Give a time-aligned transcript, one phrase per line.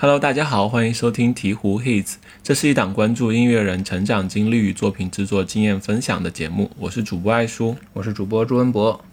[0.00, 6.70] Hello，大家好，欢迎收听鹈鹕 Hits，这是一档关注音乐人成长经历与作品制作经验分享的节目。
[6.78, 9.04] 我是主播爱叔，我是主播朱文博。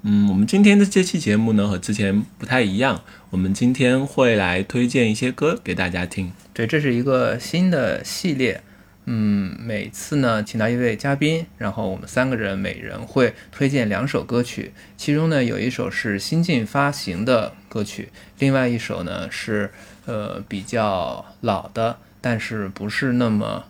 [0.00, 6.32] 嗯，我们今天的这期节目呢和之前不太一样，我们今天会来推荐一些歌给大家听。
[6.54, 8.62] 对，这是一个新的系列。
[9.04, 19.70] 嗯，每次呢，请到一位嘉宾，然后我们三个人每人会推荐两首歌曲，其中呢有一首是新近发行的歌曲，另外一首呢是
[20.10, 23.64] 呃比较老的，但是不是那么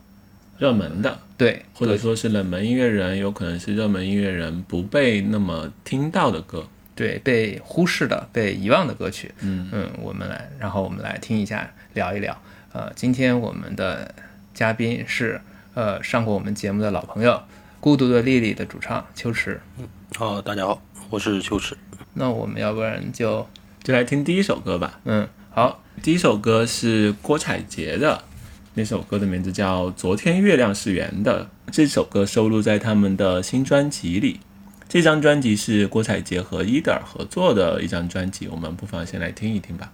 [0.59, 9.33] 热门的，对，或者说是冷门音乐人，有可能是热门音乐人不被那么听到的歌，对，被忽视的、被遗忘的歌曲。
[9.41, 12.37] 嗯嗯，我们来，然后我们来听一下，聊一聊。
[12.73, 14.15] 呃，今天我们的。
[14.52, 15.41] 嘉宾是
[15.75, 17.41] 呃上过我们节目的老朋友，
[17.79, 19.59] 孤独的莉莉的主唱秋池。
[19.79, 19.88] 嗯，
[20.19, 21.75] 好，大家好，我是秋池。
[22.15, 23.47] 那我们要不然就
[23.83, 25.01] 就来听第一首歌吧。
[25.05, 28.25] 嗯，好，第一首歌是郭采洁的，
[28.73, 31.45] 那首歌的名字叫《昨天月亮是圆的》。
[31.71, 34.41] 这首歌收录在他们的新专辑里。
[34.89, 39.93] 这张专辑是郭采洁和伊德尔合作的一张专辑，我们不妨先来听一听吧。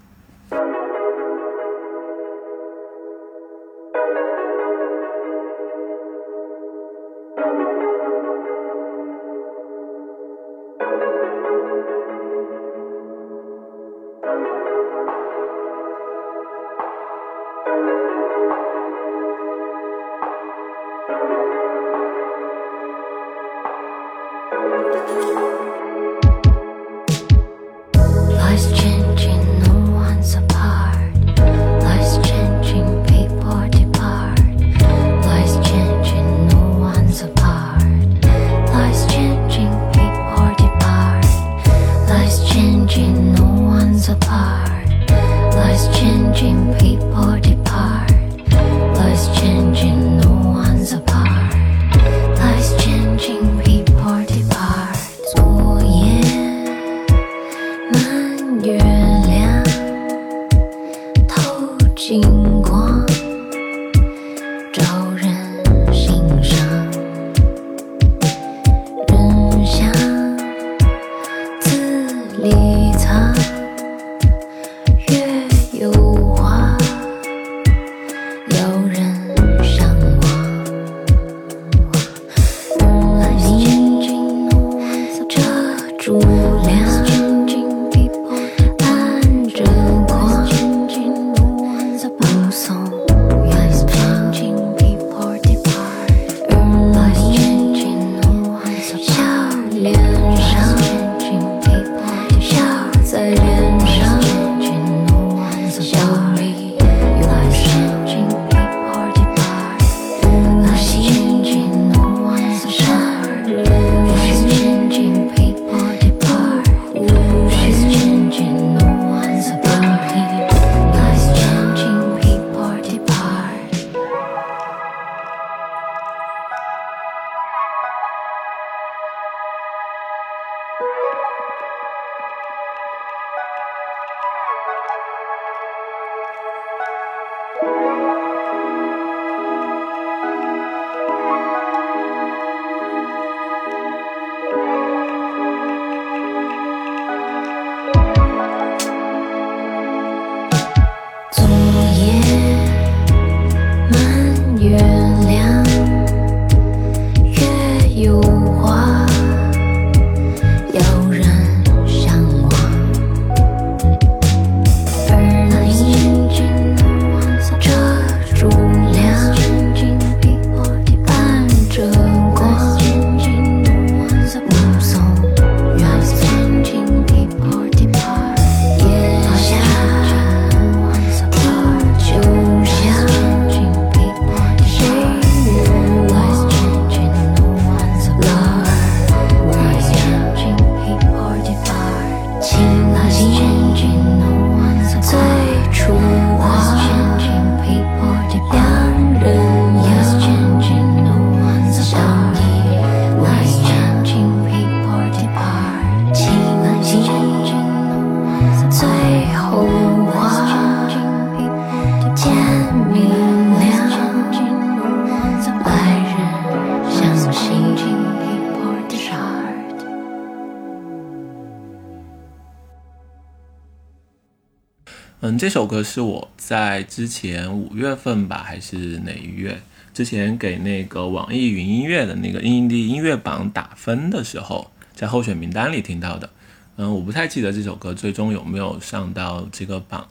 [225.46, 229.56] 这首歌是我在之前五月份吧，还是哪一月？
[229.94, 236.28] 之前给那个网易云音乐的那个印地音乐榜打分的时候，在候选名单里听到的。
[236.75, 240.08] 嗯，我不太记得这首歌最终有没有上到这个榜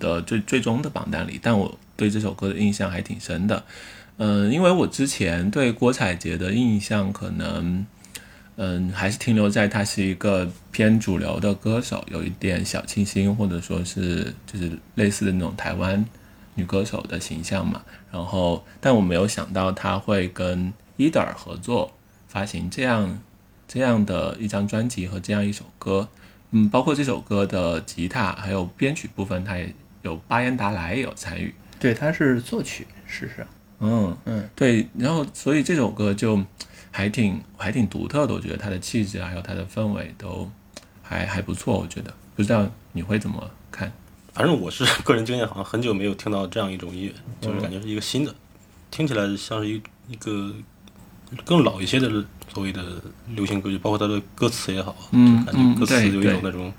[0.00, 3.62] 的最最终的榜单里，但我对这首歌的印象还挺深的。
[4.16, 7.86] 嗯，因为我之前对郭采洁的印象可能，
[8.60, 16.04] 嗯，还是停留在她是一个偏主流的歌手，有一点小清新，或者说是就是类似的那种台湾
[16.56, 17.80] 女歌手的形象嘛。
[18.10, 21.92] 然后，但我没有想到她会跟 Eder 合作
[22.26, 23.16] 发行这样
[23.68, 26.08] 这样的一张专辑和这样一首歌。
[26.50, 29.72] 嗯，包括这首歌的吉他还有编曲部分，他也
[30.02, 31.54] 有巴彦达莱也有参与。
[31.78, 33.46] 对，他是作曲，事实上，
[33.78, 36.42] 嗯嗯，对，然后所以这首歌就
[36.98, 40.50] 还挺还挺独特的，我觉得它的气质还有它的氛围都
[41.00, 43.92] 还还不错，我觉得不知道你会怎么看？
[44.34, 48.34] 反正我是 个人经验，好像很久没有听到这样一种音乐，就是感觉是一个新的，
[48.90, 50.52] 听起来像是一一个
[51.44, 52.10] 更老一些的
[52.52, 52.82] 所谓的
[53.28, 56.72] 流行歌曲，包括它的歌词也好，嗯就感觉歌词嗯对有一种那种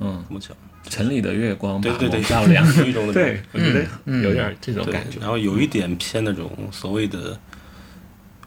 [0.00, 0.56] 嗯，怎么讲，
[0.90, 5.20] 城里的月光把对对对 亮，有一种那种 对，我觉得嗯有点这种感觉。
[5.20, 7.38] 然后有一点偏那种所谓的，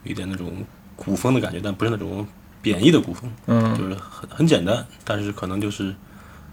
[0.04, 0.52] 有一点那种
[0.96, 2.26] 古风的感觉，但不是那种
[2.60, 5.94] 贬义的古风，嗯就是很很简单，但是可能就是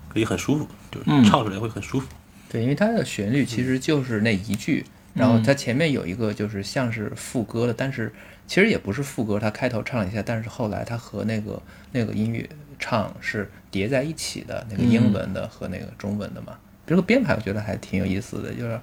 [0.10, 2.08] 可以很舒服，就是嗯唱出来会很舒服。
[2.50, 4.86] 对，因为它的旋律其实就是那一句，
[5.16, 8.14] 然后它前面有一个就是像是副歌的，但是
[8.46, 11.60] 其实也不是副歌，它开头唱了一下，但是后来它和那个
[11.92, 12.48] 那个音乐
[12.78, 16.54] 唱是叠在一起的，那个英文的和那个中文的嘛。
[16.86, 18.80] 这个编排我觉得还挺有意思的，就是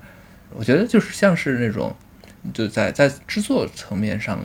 [0.52, 1.94] 我觉得就是像是那种
[2.52, 4.40] 就在在制作层面上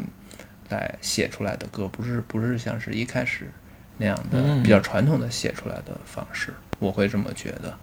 [0.69, 3.49] 来写出来的歌，不是不是像是一开始
[3.97, 7.77] 那样的嗯比较传统的写出来的方式，我会这么觉得。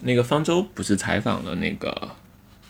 [0.00, 2.10] 那个方舟不是采访了那个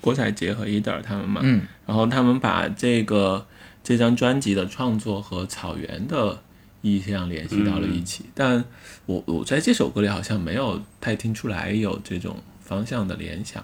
[0.00, 1.40] 郭采洁和伊德尔他们嘛？
[1.44, 3.46] 嗯，然后他们把这个
[3.84, 6.42] 这张专辑的创作和草原的
[6.82, 8.64] 意象联系到了一起，但
[9.06, 13.62] 我我在这首歌里好像没有太听出来有这种方向的联想。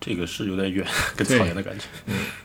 [0.00, 0.84] 这个是有点远，
[1.16, 1.38] 跟对。
[1.38, 1.84] 草原的感觉。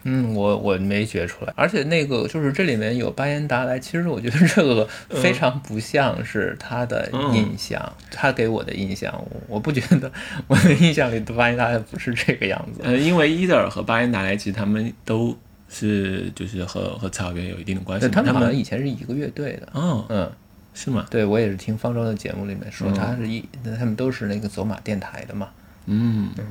[0.03, 10.11] 嗯，我我没觉出来，而且那个就是这里面有巴彦达莱，其实我觉得这个非常不像是他的印象，他给我的印象，我我不觉得
[10.47, 12.81] 我的印象里的巴彦达莱不是这个样子。
[12.83, 15.37] 呃，因为伊德尔和巴彦达莱其实他们都
[15.69, 20.31] 是就是和和草原有一定的关系他们好像以前是一个乐队的，哦嗯，
[20.73, 21.05] 是吗？
[21.11, 22.93] 对我也是听方舟的节目里面说，嗯。
[22.93, 23.43] 他是一
[23.77, 25.49] 他们都是那个走马电台的嘛，
[25.85, 26.29] 嗯。
[26.37, 26.45] 嗯，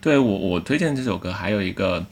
[0.00, 2.04] 对我我推荐这首歌还有一个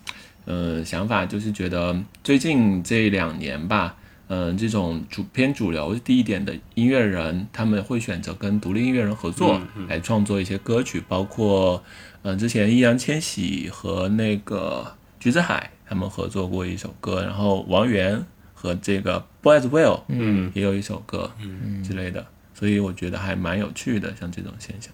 [0.44, 3.96] 呃想法，就是觉得最近这两年吧，
[4.28, 9.88] 嗯、这种主偏主流低一点的音乐人，他们会选择跟独立音乐人合作、嗯嗯。
[9.88, 11.82] 来创作一些歌曲，包括
[12.22, 18.22] 嗯、呃之前易烊千玺和那个橘子海他们合作过一首歌，然后王源
[18.52, 20.50] 和这个 Boy as Will 嗯。
[20.54, 21.82] 也有一首歌嗯。
[21.82, 24.92] 之类的，所以我觉得还蛮有趣的，像这种现象。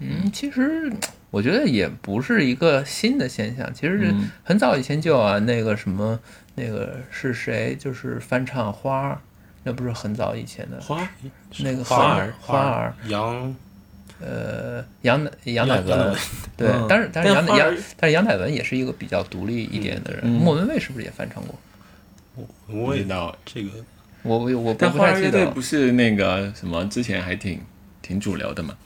[0.00, 0.90] 嗯，其实
[1.30, 4.12] 我觉得也不是一个新的现象，其实
[4.42, 6.18] 很早以前就有啊，那个什么
[6.54, 9.20] 那个是谁，就是翻唱花儿，
[9.62, 11.08] 那不是很早以前的，花
[11.58, 13.54] 那个花儿花花儿，杨。
[14.22, 15.98] 呃，杨乃杨乃文。
[15.98, 16.16] 文，
[16.54, 20.32] 对嗯，但是但是杨杨但是杨乃文也是一个比较独立一点的人，嗯。
[20.32, 21.58] 莫文蔚是不是也翻唱过？
[22.34, 23.34] 我我也道。
[23.46, 23.70] 这个。
[24.22, 27.62] 我我我不太记得不是那个什么，之前还挺
[28.02, 28.76] 挺主流的嘛。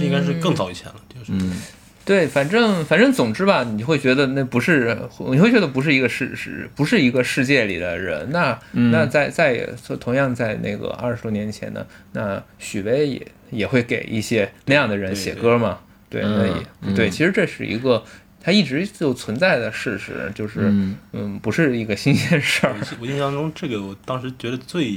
[0.00, 1.60] 应该是更早以前了，就是嗯
[2.04, 4.98] 对，反正反正总之吧，你会觉得那不是，
[5.30, 8.28] 你会觉得不是一个世世，不是一个世界里的人。
[8.32, 9.68] 那、嗯那在在
[10.00, 15.78] 同样在那个二十多年前呢，那许巍也也会给一些那样的人写歌嘛。
[16.10, 18.02] 对，那也、嗯对，其实这是一个
[18.40, 22.74] 它一直就存在的事实，就是嗯嗯不是一个新鲜事儿。
[23.00, 24.92] 我印象中，这个我当时觉得最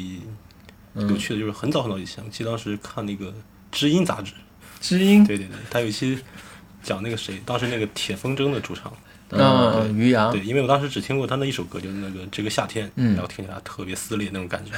[0.95, 3.27] 有趣的就是很早很早以前，我记得当时看那个
[3.71, 4.33] 《知音》杂志，
[4.87, 5.25] 知音。
[5.25, 6.17] 对对对，他有一期
[6.83, 8.93] 讲那个谁，当时那个铁风筝的主唱，
[9.29, 13.13] 嗯，于洋对，因为我当时只听过他那一首歌，就是那个这个夏天，嗯。
[13.13, 14.71] 然后听起来特别撕裂那种感觉。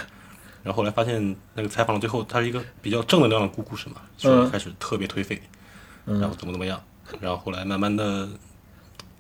[0.64, 5.42] 然后后来发现那个采访到最后，他是一个比较正能量的故故事嘛，所以开始特别颓废，
[6.06, 6.20] 嗯。
[6.20, 6.82] 然后怎么怎么样，
[7.20, 8.30] 然后后来慢慢的，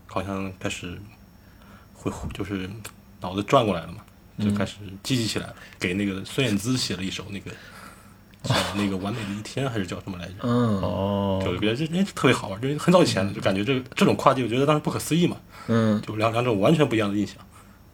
[0.06, 0.98] 好像开始
[1.94, 2.70] 会就是
[3.22, 4.00] 脑子转过来了嘛，
[4.40, 7.58] 就开始积极起来了，给那个孙燕姿写了一首那个叫
[8.76, 10.34] 那个完美的一天还是叫什么来着？
[10.42, 15.38] 嗯哦，就觉得这哎特别好玩，就是很早以前了，就感觉这个这种跨界，我觉得当时不可思议嘛，
[15.68, 17.36] 嗯就两两种完全不一样的印象。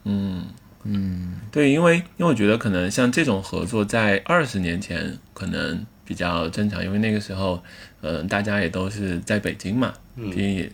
[0.04, 0.46] 嗯，
[0.84, 7.64] 嗯对，因为因为我觉得可能像这种合作，在二十年前可能比较正常，因为那个时候，
[8.02, 10.70] 嗯、大家也都是在北京嘛，嗯所以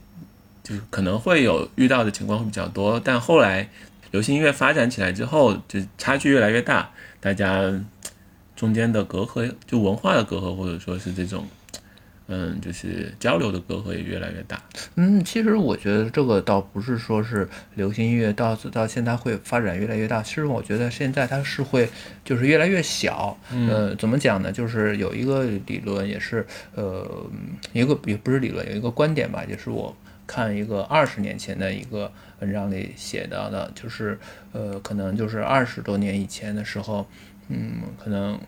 [0.64, 3.00] 就是可能会有遇到的情况会比较多。
[3.00, 3.70] 但后来
[4.12, 7.72] 流行音乐发展起来之后，就差距越来越大，大家
[8.60, 11.48] 中间的隔阂，就文化的隔阂，或者说是这种，
[12.28, 14.62] 嗯，就是交流的隔阂也越来越大。
[14.96, 21.88] 嗯，其实我觉得这个倒不是说是流行音乐到到现在会发展越来越大，其实我觉得现在它是会
[22.26, 23.38] 就是越来越小。
[23.50, 24.52] 呃，怎么讲呢？
[24.52, 27.10] 就是有一个理论也是呃
[27.72, 29.96] 一个也不是理论，有一个观点吧，也是我
[30.28, 32.12] 看一个二十年前的一个
[32.42, 34.20] 文章里写到的，就是
[34.52, 37.08] 呃可能就是二十多年以前的时候，
[37.50, 38.40] 嗯，可能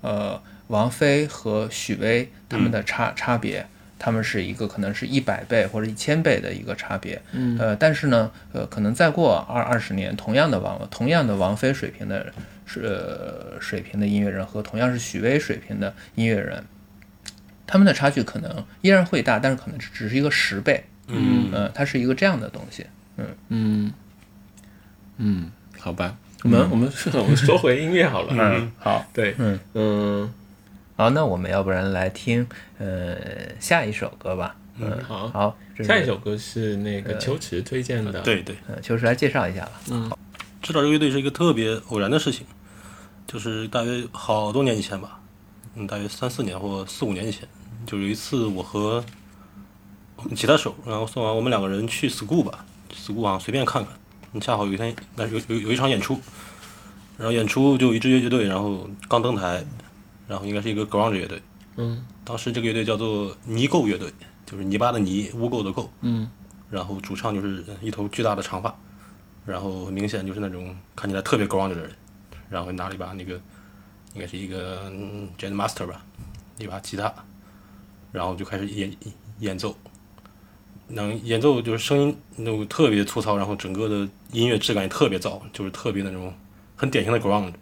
[0.00, 3.66] 呃王菲和许巍他们的差、差别。
[4.02, 12.32] 他们是一个可能是一百倍或者一千倍的一个差别，嗯，呃，但是呢，呃，可能再过二二十年，同样的王同样的王菲水平的
[12.64, 16.64] 是、呃、水平的音乐人和同样是许巍水平的音乐人，
[17.66, 22.86] 他们的差距可能依然会大，但是可能只只是一个十倍，嗯呃，它是一个这样的东西，
[23.18, 23.26] 嗯。
[23.50, 23.92] 嗯。
[25.18, 28.28] 嗯，好吧，我们、我们我们说回音乐好了。
[28.30, 29.58] 嗯，好，对，嗯。
[29.74, 30.34] 嗯。
[30.96, 32.46] 好，那我们要不然来听
[32.78, 33.16] 呃
[33.58, 35.28] 下一首歌吧，嗯，好。
[35.28, 40.10] 好，下一首歌是那个秋池推荐的。，对对，呃，秋池来介绍一下吧，嗯。
[40.62, 42.46] 知道这个乐队是一个特别偶然的事情，
[43.26, 45.18] 就是大约好多年以前吧，
[45.74, 47.48] 嗯，大约三四年或四五年以前，
[47.86, 49.02] 就有一次我和
[50.16, 53.99] 我们吉他手，然后送完我们两个人去 school 吧，school 啊随便看看，嗯
[54.38, 56.20] 恰好有一天，那有有有一场演出，
[57.16, 59.64] 然后演出就有一支乐队，然后刚登台，
[60.28, 61.42] 然后应该是一个 grunge 乐队，
[61.76, 62.04] 嗯。
[62.22, 64.12] 当时这个乐队叫做泥垢乐队，
[64.46, 66.30] 就是泥巴的泥，污垢的垢，嗯。
[66.70, 68.72] 然后主唱就是一头巨大的长发，
[69.44, 71.90] 然后明显就是那种看起来特别 grunge 的人，
[72.48, 73.34] 然后拿了一把那个
[74.14, 76.04] 应该是一个嗯 Jet Master 吧，
[76.58, 77.12] 一把吉他，
[78.12, 78.94] 然后就开始演
[79.40, 79.76] 演奏，
[80.92, 86.32] 能演奏就是声音那种特别粗糙，然后整个的音乐质感也特别糟，就是特别那种
[86.76, 87.52] 很典型的 grunge，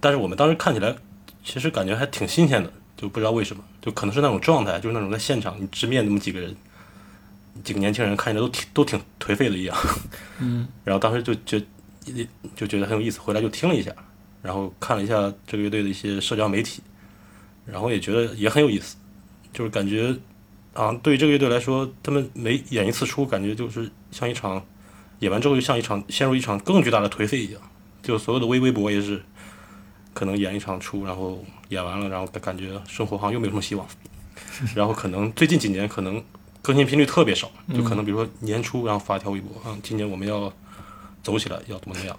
[0.00, 0.94] 但是我们当时看起来
[1.44, 6.54] 其实感觉还挺新鲜的，就不知道为什么，就可能是那种状态，就是那种在现场你直面那么几个人。
[7.62, 9.76] 几个年轻人看起来都挺都挺颓废的一样，
[10.38, 11.62] 嗯 然后当时就觉
[12.56, 13.92] 就觉得很有意思，回来就听了一下，
[14.40, 16.82] 然后看了一下这个乐队的一些社交媒体，
[17.66, 18.96] 然后也觉得也很有意思，
[19.52, 20.16] 就是感觉
[20.74, 24.64] 啊，对于这个乐队来说，他们每演一次出，感觉就是像一场
[25.18, 27.60] 演完之后就像一场陷入一场更巨大的颓废一样，
[28.02, 29.22] 就所有的微微博也是
[30.14, 33.86] 可能演一场出，然后演完了，然后感觉生活好像又没有什么希望，
[34.74, 36.22] 然后可能最近几年可能
[36.62, 40.52] 更新频率特别少，就可能比如说年初然后发一条微博啊，今年我们要
[41.22, 42.18] 走起来，要怎么怎么样，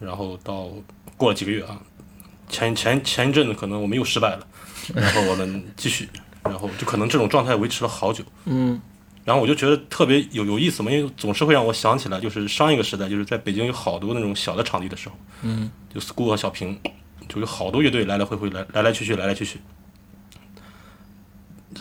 [0.00, 0.68] 然后到
[1.16, 1.80] 过了几个月啊，
[2.48, 4.46] 前前前一阵子可能我们又失败了，
[4.94, 6.08] 然后我们继续，
[6.44, 8.80] 然后就可能这种状态维持了好久，嗯。
[9.24, 15.70] 然后我就觉得特别有有意思嘛，因为总是会让我想起来，就是上一个时代，就是在北京有好多那种小的场地的时候，嗯。
[15.92, 16.78] 就 school 和小平，
[17.28, 19.60] 就有好多乐队来来回回来来来去去来来去去。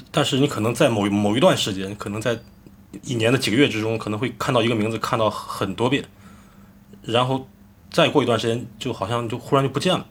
[0.10, 2.40] 但是你可能在某某一段时间，可能在
[3.04, 6.06] 一年的几个月之中，可能会看到一个名字看到很多遍，
[7.02, 7.50] 然后
[7.92, 10.06] 再过一段时间，就好像就忽然就不见了，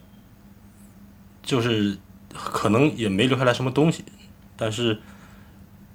[1.42, 1.96] 就是
[2.34, 4.04] 可能也没留下来什么东西，
[4.62, 4.96] 但是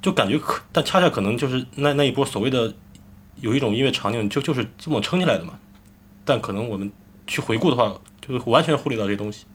[0.01, 2.75] 就感觉可，但恰恰可能就是那那一波所谓的
[3.39, 5.57] 有一种音乐场景就就是这么撑起来的嘛，
[6.25, 6.91] 但可能我们
[7.25, 9.45] 去回顾的话，就会完全忽略到这些东西。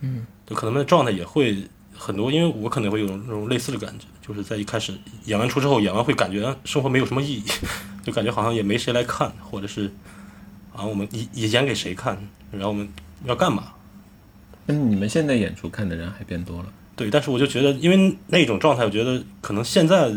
[0.00, 4.92] 嗯，就可能那状态也会很多，因为我可能会有那种类似的感觉，就是在一开始
[5.26, 7.44] 演完出之后，演完会感觉生活没有什么意义，
[8.02, 9.88] 就感觉好像也没谁来看，或者是
[10.74, 12.18] 啊我们也也演给谁看，
[12.50, 12.88] 然后我们
[13.24, 13.72] 要干嘛？
[14.66, 16.66] 那你们现在演出看的人还变多了。
[16.98, 20.12] 对，但是我就觉得，因为那种状态，我觉得可能现在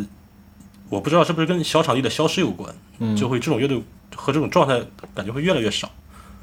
[0.90, 3.82] 我不知道是不是跟小场地的消失有关，嗯就会这种乐队
[4.16, 4.82] 和这种状态
[5.14, 5.90] 感觉会越来越少。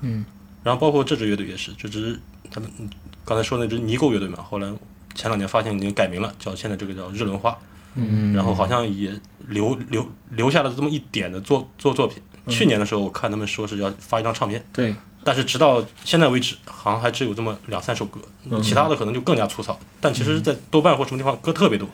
[0.01, 0.25] 嗯，
[0.63, 2.19] 然后包括这支乐队也是，这支
[2.51, 2.89] 他们嗯
[3.25, 4.73] 刚才说那支泥垢乐队嘛，后来
[5.15, 7.55] 前两年发现已经改名了，叫现在这个叫日轮花，
[7.97, 9.13] 嗯然后好像也
[9.49, 12.23] 留留留下了这么一点的作作作品。
[12.47, 14.95] 去年的时候，我看他们说是要发一张唱片，对，
[15.29, 18.19] 但是直到现在为止，好像还只有这么两三首歌，
[18.63, 19.79] 其他的可能就更加粗糙。
[20.01, 21.87] 但其实，在豆瓣或什么地方歌特别多，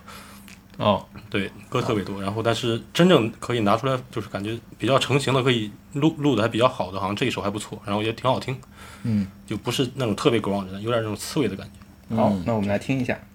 [0.77, 2.23] 哦，对，歌特别多。
[2.23, 8.57] 然后，但是真正可以拿出来，就是感觉比较成型的，可以录录的还比较好的，好像这一首还不错，然后也挺好听，
[9.03, 12.15] 嗯，就不是那种特别 ground 的，有点那种刺猬的感觉。
[12.15, 13.19] 好，那我们来听一下。
[13.19, 13.34] 「让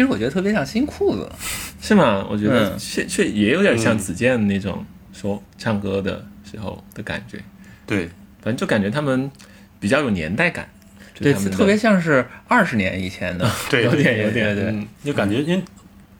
[0.00, 1.30] 其实我觉得特别像新裤子。
[1.82, 2.26] 是吗？
[2.30, 4.82] 我觉得嗯确确也有点像嗯子健的那种
[5.12, 7.38] 说唱歌的时候的感觉，
[7.86, 8.06] 对，
[8.40, 9.30] 反正就感觉他们
[9.78, 10.66] 比较有年代感，
[11.14, 13.46] 对，特别像是二十年以前的。
[13.68, 15.62] 对有点有点对对嗯，就感觉因为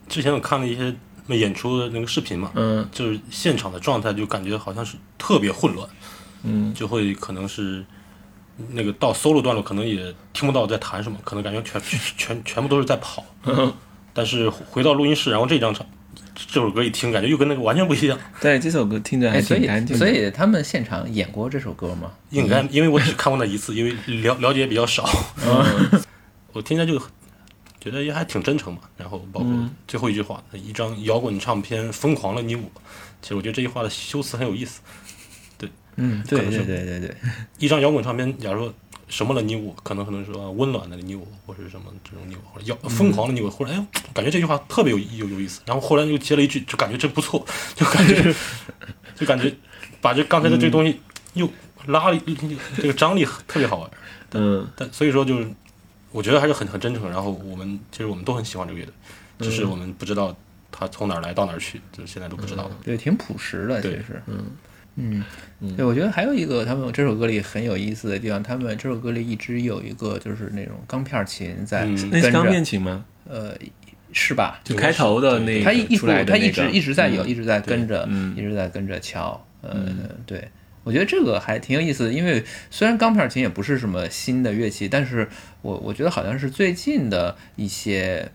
[0.07, 0.93] 之前我看了一些
[1.35, 5.87] 演出的那个视频嘛，嗯就是现场的状态就感觉好像是特别混乱，
[6.43, 7.83] 嗯就会可能是
[8.69, 11.81] 那个到 solo 段落可能也听不到在弹什么，可能感觉全
[12.17, 13.23] 全全部都是在跑，
[14.13, 15.85] 但是回到录音室，然后这张唱
[16.35, 18.17] 这首歌一听，感觉又跟那个完全不一样。
[18.41, 22.11] 对这首歌听着还哎，所以挺干净的，所以他们现场演过这首歌吗？
[22.29, 25.07] 应该因为我只看过那一次，因为了了解也比较少，
[26.53, 26.99] 我听着就
[27.79, 28.81] 觉得也还挺真诚嘛。
[28.97, 29.51] 然后包括
[29.87, 32.63] 最后一句话，一张摇滚唱片疯狂了你我，
[33.21, 34.81] 其实我觉得这句话的修辞很有意思。
[35.95, 37.15] 嗯，对对对对对，
[37.59, 38.73] 一张摇滚唱片，假如说
[39.09, 45.61] 什么了你我，可能可能说温暖的你我，或者是什么这种你我，或者摇疯狂的你我，或者哎，感觉这句话特别有有有意思。
[45.65, 48.33] 然后后来又接了一句，就感觉这不错， 就感觉
[49.15, 49.53] 就感觉
[49.99, 50.99] 把这刚才的这东西
[51.33, 51.49] 又
[51.87, 52.37] 拉了一，
[52.77, 53.91] 这个张力特别好玩。
[54.33, 55.49] 嗯但所以说就是，
[56.11, 57.09] 我觉得还是很很真诚。
[57.09, 58.93] 然后我们其实我们都很喜欢这个乐队，
[59.39, 60.33] 只是我们不知道
[60.71, 62.71] 他从哪儿来到哪儿去，就是现在都不知道。
[62.81, 64.23] 对，挺朴实的，其对实。
[64.27, 64.45] 嗯
[64.95, 65.23] 嗯，
[65.77, 71.95] 对，我觉得还有一个他们这首歌里很有意思的地方，他们这首歌里一直有一个就是那种钢片琴在嗯。
[71.95, 73.05] 跟那是钢片着，琴吗？
[73.27, 73.55] 呃，
[74.11, 74.59] 是吧？
[74.63, 77.29] 就开头的那个他一一出来那个他一直一直在有，嗯。
[77.29, 78.35] 一直在跟着，嗯。
[78.35, 79.45] 一直在跟着敲。
[79.61, 79.85] 呃，
[80.25, 80.49] 对，
[80.83, 85.29] 我觉得这个还挺有意思的，因为虽然钢片琴也不是什么新的乐器，但是
[85.61, 88.31] 我我觉得好像是最近的一些，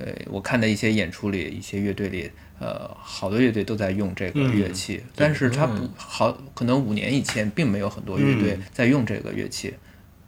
[0.00, 9.74] 呃，我看的一些演出里，一些乐队里，呃，好多乐队都在用这个嗯乐器，但是它不好，可能五年以前并没有很多乐队嗯在用这个乐器。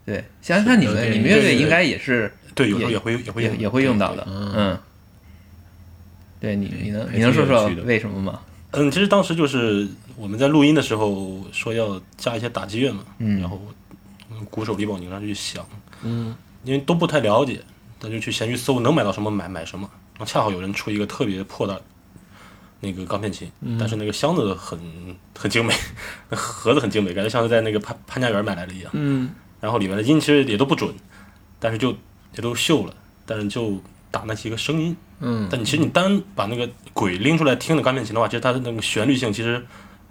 [0.05, 4.79] 对，想想你们，你们乐队应该也是对，有时候也也会也会用也也会用到的，嗯。
[6.41, 8.41] 对你，你能你能说说为什么吗？
[8.73, 13.63] 嗯，其实当时就是我们在录音的时候说要加一些打击乐嘛，嗯然后
[14.29, 15.65] 嗯鼓手李宝宁他就去想，
[16.03, 17.61] 嗯因为都不太了解，
[18.03, 21.81] 他就去闲鱼搜能买到什么买买什么，然后恰好有人出一个特别破的
[22.81, 24.77] 那个钢片琴，但是那个箱子很
[25.39, 25.73] 很精美，
[26.29, 28.91] 那盒子很精美，感觉像是在那个潘潘家园买来的一样。
[28.93, 30.93] 嗯然后里面的音其实也都不准，
[31.61, 31.93] 但是就
[32.35, 32.93] 也都锈了，
[33.25, 34.97] 但是就打那些个声音。
[35.21, 39.65] 嗯但你其实你单把那个鬼拎出来听的钢片琴的话，其实它的那个旋律性其实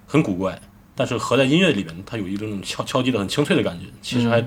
[0.08, 0.58] 很古怪，
[0.96, 4.42] 但是合在音乐里面，它有一种敲敲击的很清脆的感觉，其实还、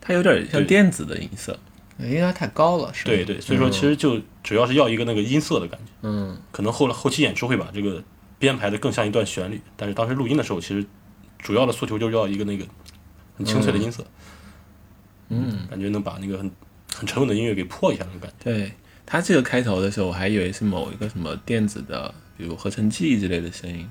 [0.00, 1.58] 它有点像电子的音色，
[1.98, 5.92] 因为它太高了，是吧对对，所以说其实就主要是要一个那个音色的感觉。
[6.02, 8.02] 嗯可能后来后期演出会把这个
[8.38, 10.84] 编排的更像一段旋律，但是当时录音的时候，其实
[11.38, 12.64] 主要的诉求就是要一个那个
[13.36, 14.04] 很清脆的音色，
[15.28, 16.50] 嗯，感觉能把那个很
[16.94, 18.44] 很沉稳的音乐给破一下那种感觉。
[18.44, 18.72] 对。
[19.10, 23.90] 它这个开头的时候，我还以为是某一个什么电子的，比如合成器之类的声音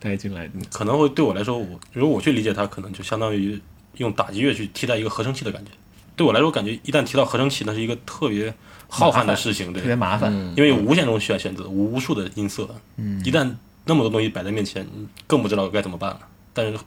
[0.00, 0.54] 带进来的。
[0.72, 3.62] 可能会对我来说，我如果我去理解它，可能就相当于
[3.98, 5.70] 用打击乐去替代一个合成器的感觉。
[6.18, 8.52] 对我来说，感觉一旦提到合成器，那是一个特别
[8.88, 10.30] 浩瀚的事情，对特，别麻烦。
[10.30, 13.50] 嗯因为有无限种选选择，无数的音色，嗯一旦
[13.86, 16.20] 那么多东西摆在面前，你更不知道该怎么办了。
[16.52, 16.78] 但是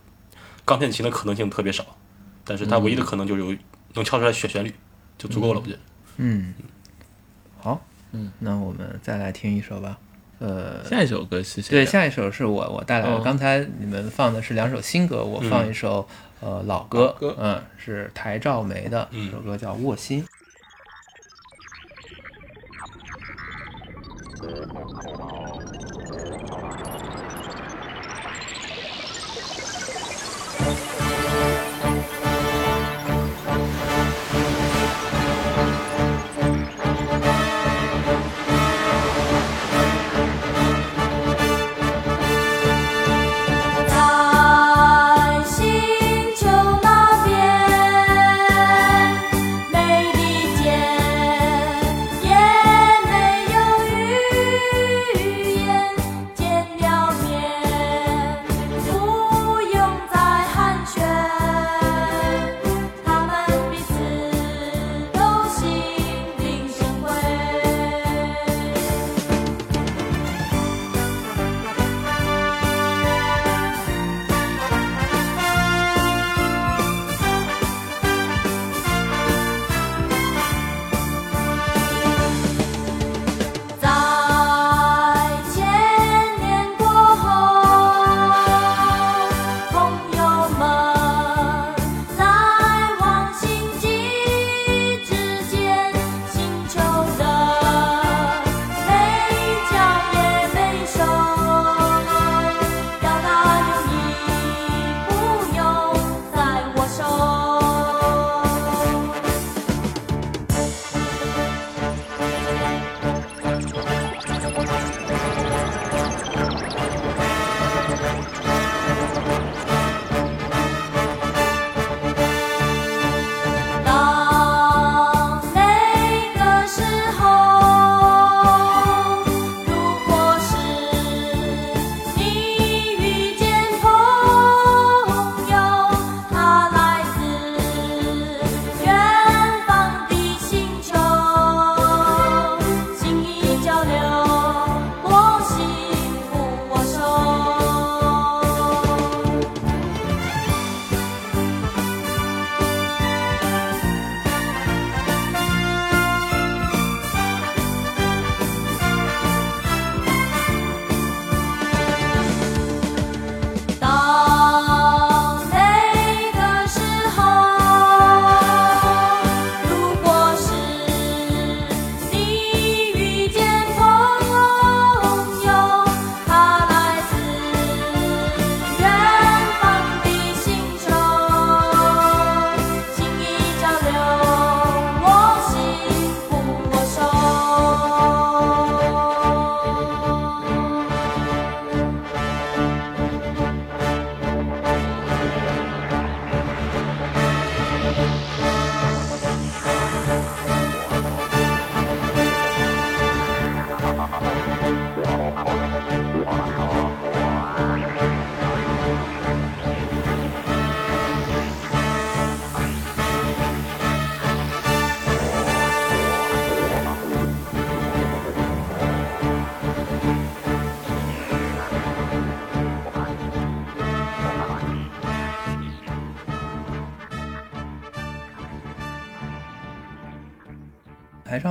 [0.66, 1.84] 钢片琴的可能性特别少，
[2.44, 3.58] 但是它唯一的可能就是有
[3.94, 4.72] 能敲出来选旋律
[5.18, 5.80] 就足够了，我觉得。
[6.18, 6.54] 嗯，
[7.60, 9.98] 好，嗯，那我们再来听一首吧。
[10.40, 13.16] 呃，下一首歌是谁对，下一首是我我带来的。
[13.16, 16.08] 哦刚才你们放的是两首新歌，我放一首、
[16.42, 20.24] 呃老歌，老歌嗯，是台照梅的，嗯这首歌叫《卧薪》。
[24.42, 24.48] 在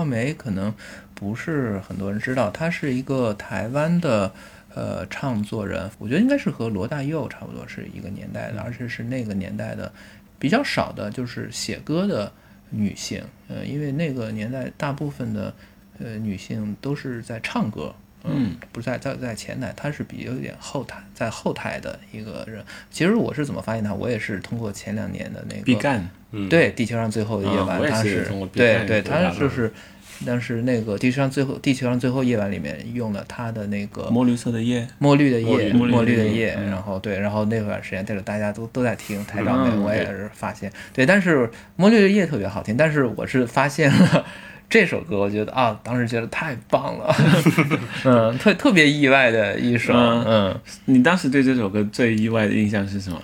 [0.00, 0.74] 台照梅可能
[1.14, 4.32] 不是很多人知道，她是一个台湾的
[4.74, 9.92] 呃唱作人，我觉得应该是和罗大佑差不多是一个年代的，而且是那个年代的
[10.38, 12.32] 比较少的，就是写歌的
[12.70, 15.52] 女性，呃，因为那个年代大部分的
[15.98, 17.94] 呃女性都是在唱歌。
[18.22, 22.62] 嗯，不在在在前台，她是比有点后台，在后台的一个人。
[22.90, 23.94] 其实我是怎么发现她？
[23.94, 25.62] 我也是通过前两年的那个
[26.32, 29.72] 嗯，对，地球上最后的夜晚，它是对对，它就是
[30.26, 44.24] 但是那个地球上最后地球上最后夜晚里面用了它的那个墨绿色的夜，墨绿的夜，墨绿的的夜然后对，然后那段时间对着大家都都在听台长妹，嗯我也是发现对，但是墨绿的夜特别好听，但是我是发现了。
[44.68, 47.12] 这首歌我觉得啊，当时觉得太棒了，
[48.06, 50.24] 嗯，特特别意外的一首，嗯。
[50.24, 53.20] 嗯，你当时对这首歌最意外的印象是什么？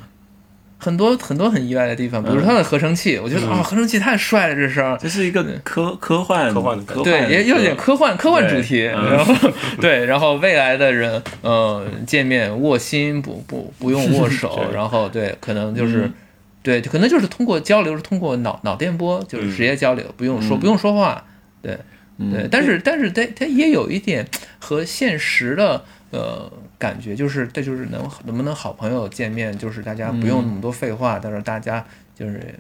[0.78, 9.34] 很多很多很意外的地方，比如说它的合成器，我觉得啊，合成器太帅了，这声，这是一个科科幻科幻的科幻对，也有点科幻科幻主题，然后
[9.80, 16.06] 对，然后未来的人，呃，见面握心不不不用握手， 然后对，可能就是。
[16.06, 16.14] 嗯。
[16.62, 21.24] 对，可能就是通过交流，是通过脑脑电波，就是直接交流，不用说，不用说话。
[21.62, 21.78] 对，
[22.18, 22.32] 嗯。
[22.32, 24.26] 对，但是但是它它也有一点
[24.58, 31.84] 和现实的呃感觉，就是这就是能能不能好朋友见面，就是大家不用那么多废话，但是大家
[32.14, 32.54] 就是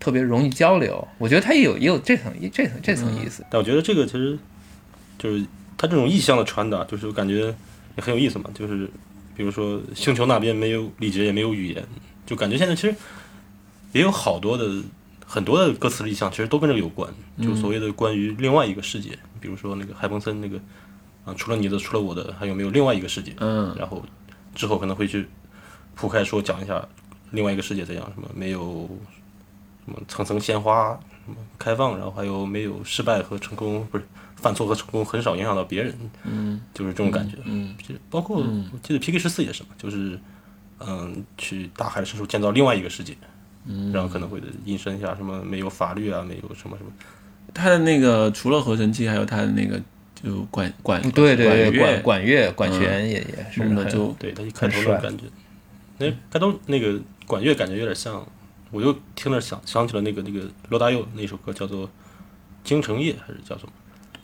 [0.00, 1.06] 特别容易交流。
[1.18, 3.44] 我觉得他也有也有这层这层这层意思。
[3.50, 4.38] 但我觉得这个其实
[5.18, 5.44] 就是
[5.76, 7.54] 他这种意象的传达，就是我感觉
[7.96, 8.48] 也很有意思嘛。
[8.54, 8.88] 就是
[9.36, 11.84] 比如说星球那边没有礼节，也没有语言，
[12.24, 12.94] 就感觉现在其实
[13.92, 14.82] 也有好多的
[15.26, 17.12] 很多的歌词的意象，其实都跟这个有关。
[17.42, 20.58] 就所谓的关于另外一个世界，比如说那个海彭森那个
[21.28, 23.34] 啊，除了你的，除了我的，还有没有另外一个世界？
[23.38, 24.02] 嗯然后
[24.54, 25.28] 之后可能会去
[25.94, 26.82] 铺开说讲一下
[27.32, 28.88] 另外一个世界怎样，什么没有
[29.84, 34.04] 什么层层鲜花，什么开放，然后还有没有失败和成功，不是
[34.36, 37.36] 犯错和成功很少影响到别人，嗯就是这种感觉。
[37.44, 37.76] 嗯
[38.08, 40.18] 包括我记得 PK 十四也是嘛，就是
[40.78, 43.14] 嗯去大海的深处建造另外一个世界，
[43.66, 46.90] 嗯，然后可能会引申一下什么没有法律啊，没有什么什么，
[47.52, 49.80] 他的那个除了合成器，还有他的那个
[50.22, 55.24] 就管管对对对，管管乐管弦也也是的就对他一开头很帅那种感觉，
[55.98, 58.26] 那开头那个管乐感觉有点像，
[58.70, 61.86] 我就听着想想起了那个那个罗大佑那首歌叫做
[62.64, 63.72] 《京城夜》还是叫什么，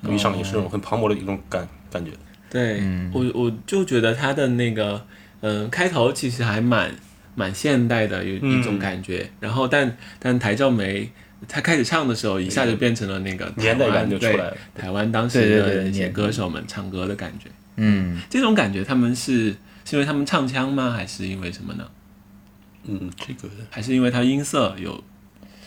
[0.08, 2.10] 就一上来也是那种很磅礴的一种感感觉。
[2.50, 3.10] 对，嗯。
[3.14, 5.04] 我我就觉得他的那个
[5.40, 6.94] 嗯、开头其实还蛮
[7.34, 9.30] 蛮现代的，有一种嗯感觉。
[9.40, 11.10] 然后但但台教梅
[11.48, 17.48] 他开始唱的时候，一下就变成了那个年代感就出来了台湾当时的那些歌手们唱歌的感觉。
[17.76, 19.48] 嗯这种感觉他们是
[19.84, 20.90] 是因为他们唱腔吗？
[20.90, 21.84] 还是因为什么呢？
[22.84, 25.02] 嗯，这个还是因为他音色有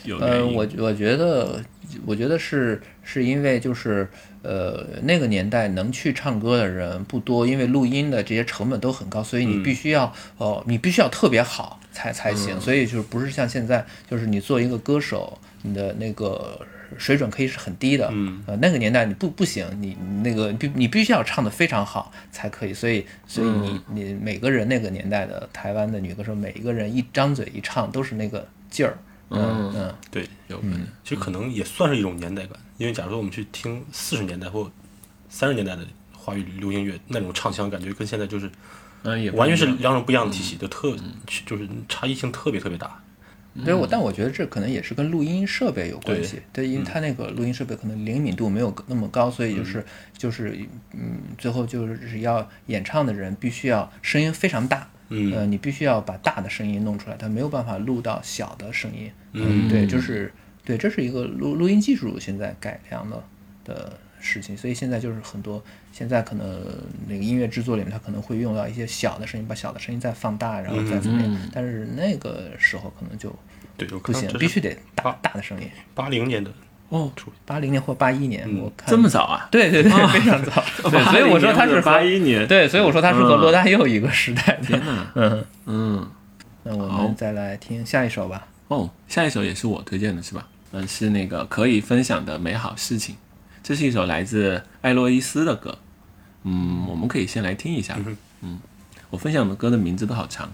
[0.04, 0.54] 有原呃，因？
[0.54, 1.62] 我我觉得，
[2.06, 4.08] 我觉得是是因为就是
[4.44, 15.38] 呃那个年代能去唱歌的人不多，因为录音的这些成本都很高，所以你必须要哦、你必须要特别好才才行，所以就是不是像现在，就是你做一个歌手，
[15.68, 16.60] 你的那个。
[16.98, 28.98] 水准可以是很低的，嗯，呃，那个年代你不不行，你你那个必你必须要唱的非常好才可以，所以所以你你每个人那个年代的台湾的女歌手，每一个人一张嘴一唱都是那个劲儿，
[29.32, 29.74] 嗯。
[29.76, 30.88] 嗯，对，有可能。
[31.04, 34.72] 其实可能也算是一种年代感，因为假如说我们去听四十年代或
[35.28, 38.50] 三十年代的华语流行乐，那种唱腔感觉跟现在就是
[39.04, 40.96] 嗯，也完全是两种不一样的体系，就特
[41.46, 42.98] 就是差异性特别特别大。
[43.66, 46.42] 对，我但我觉得这可能也是跟录音设备有关系。
[46.54, 49.84] 对，嗯因为它那个录音设备可能灵敏度没有那么高，所以就是
[50.18, 50.58] 就是
[50.94, 54.90] 嗯，最后就是要演唱的人必须要声音非常大。
[55.10, 59.10] 嗯呃，你必须要把大的声音弄出来，它没有办法录到小的声音。
[59.32, 60.32] 嗯对，就是
[60.66, 63.24] 对，这是一个录录音技术现在改良的
[63.64, 65.64] 的事情，所以现在就是很多
[65.98, 66.64] 现在可能
[67.08, 71.38] 那个音乐制作里面，它可能会用到一些小的声音，把小的声音再放大，然后再怎么样。
[71.52, 73.34] 但是那个时候可能就
[73.76, 75.68] 对，我不行，必须得大大的声音。
[75.96, 76.52] 八零年的
[76.90, 77.12] 哦，
[77.48, 79.48] 八零年或八一年，嗯我看这么早啊？
[79.50, 80.64] 对对对， 非常早。
[80.92, 82.48] 对，所以我说他是和八一年。
[82.48, 84.68] 对，所以我说他是和嗯罗大佑一个时代的。
[84.68, 86.08] 天哪， 嗯，嗯，
[86.62, 88.46] 那我们再来听下一首吧。
[88.68, 90.48] 哦，下一首也是我推荐的是吧？
[90.74, 93.16] 嗯，是那个可以分享的美好事情。
[93.64, 95.76] 这是一首来自艾洛伊斯的歌。
[96.48, 98.00] 嗯，我们可以先来听一下。
[98.42, 98.60] 嗯，
[99.10, 100.50] 我分享的歌的名字都好长。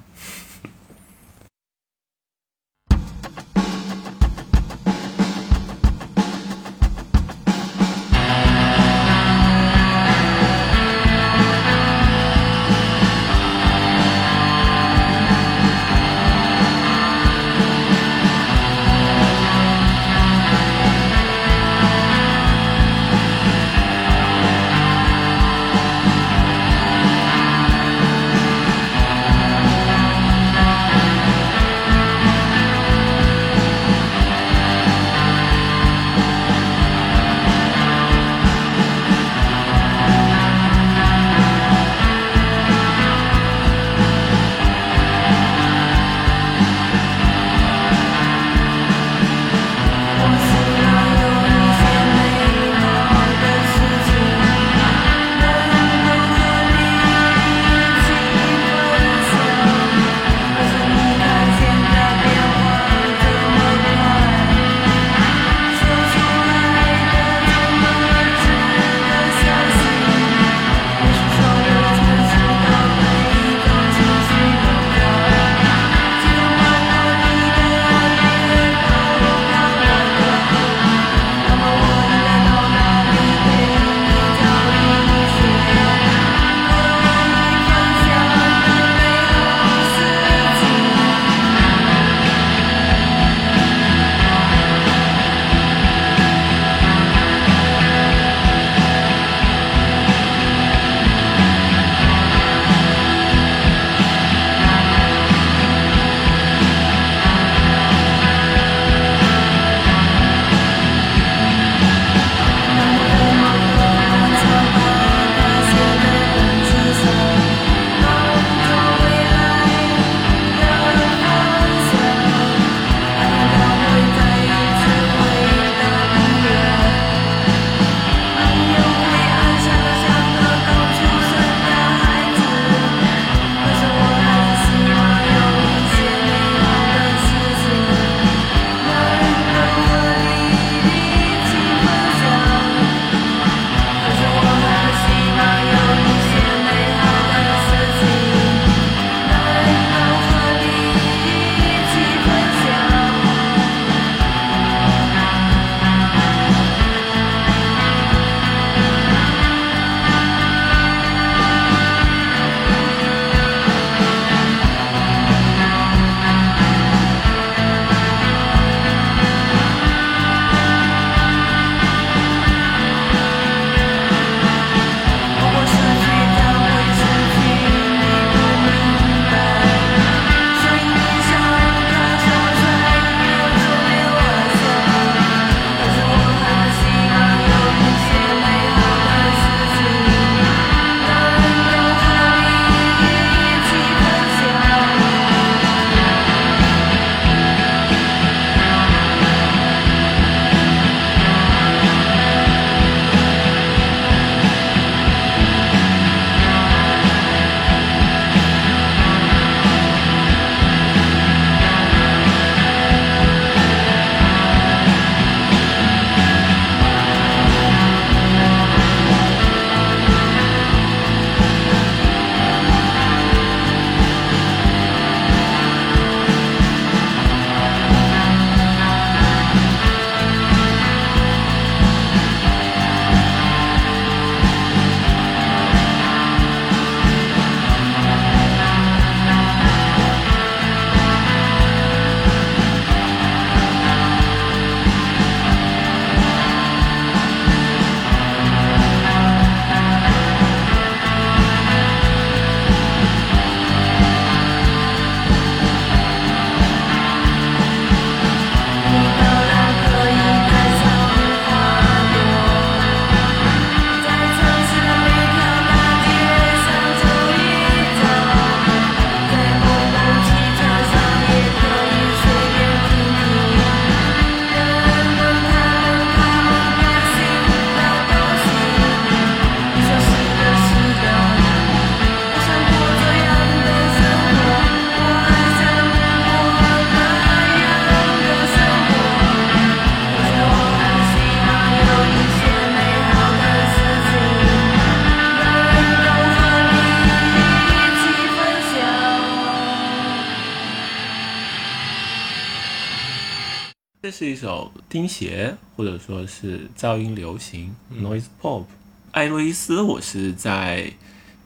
[304.13, 308.63] 是一首钉鞋，或者说是噪音流行、noise pop。
[309.09, 310.93] 艾洛伊斯，我是在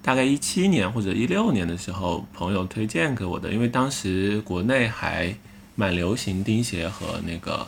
[0.01, 5.34] 大概一七年或者一六年的时候，朋友推荐给我的，因为当时国内还
[5.76, 7.65] 蛮流行钉鞋和那个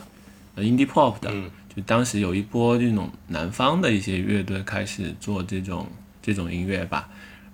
[0.55, 5.87] 呃 indie pop 的，嗯就当时有一波这种南方的一些乐队开始做这种
[6.21, 7.07] 这种音乐吧，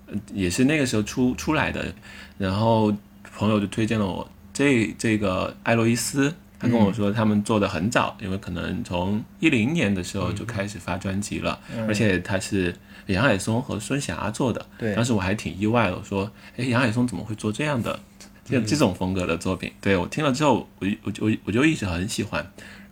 [0.08, 1.94] 呃也是那个时候出出来的。
[2.38, 2.92] 然后
[3.36, 12.74] 朋友就推荐了我这这个艾洛伊斯，他跟我说他们做的很早，因为可能从一零年的时候就开始发专辑了，而且他是
[13.06, 14.64] 杨海松和孙霞做的。
[14.78, 14.94] 对。
[14.94, 17.98] 当时我还挺意外的，我说，哎，杨海松怎么会做这样的
[18.44, 19.70] 这这种风格的作品？
[19.80, 22.44] 对我听了之后，我我就我就一直很喜欢。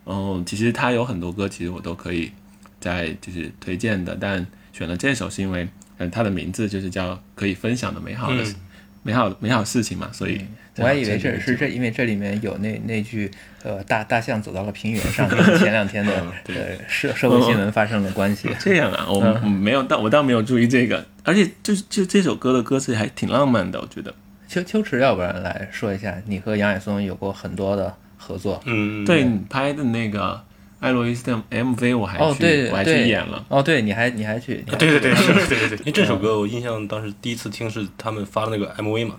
[0.05, 2.31] 嗯，其实他有很多歌，其实我都可以
[2.79, 8.55] 在就是推荐的，但选了这首是因为，嗯，他的名字就是叫可以分享的美好的、嗯。
[9.01, 10.41] 美好美好事情嘛，所以
[10.77, 13.29] 我还以为这这是这，因为这里面有那那句
[13.65, 16.13] 呃大大象走到了平原上，跟前两天的
[16.49, 18.49] 呃社社会新闻发生了关系。
[18.61, 24.13] 这样啊，我、我没有，但我倒没有注意这个，而且就就这首歌的歌词还挺浪漫的，我觉得。
[24.47, 28.61] 秋秋池，要不然来说一下，你和杨海松有过很多的合作。
[28.65, 30.39] 嗯，对你拍的那个
[30.79, 33.43] 爱洛伊斯的 MV，我还去，哦，对，我还去演了。
[33.49, 39.15] 哦，对，你还你还去，对对对，是，对对对，因为这首歌我印象当时第一次听是他们发的那个 MV 嘛，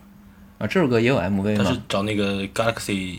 [0.59, 1.77] 啊，这首歌也有 MV 他是？
[1.89, 3.19] 找那个 Galaxy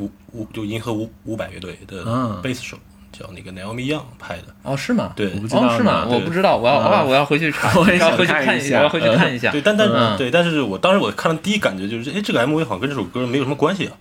[0.00, 2.76] 五五就银河五五百乐队的嗯贝斯手
[3.12, 5.12] 叫那个 Naomi Young 拍的，哦，是吗？
[5.16, 6.06] 对哦，是吗？
[6.08, 9.50] 我不知道，我要啊，我要回去查， 我也要回去，看一下我要回去看一下。
[9.50, 13.92] 对，但但嗯对，但是我当时我看了第一感觉就是，哎，这个 MV 好像跟这首歌没有什么关系啊，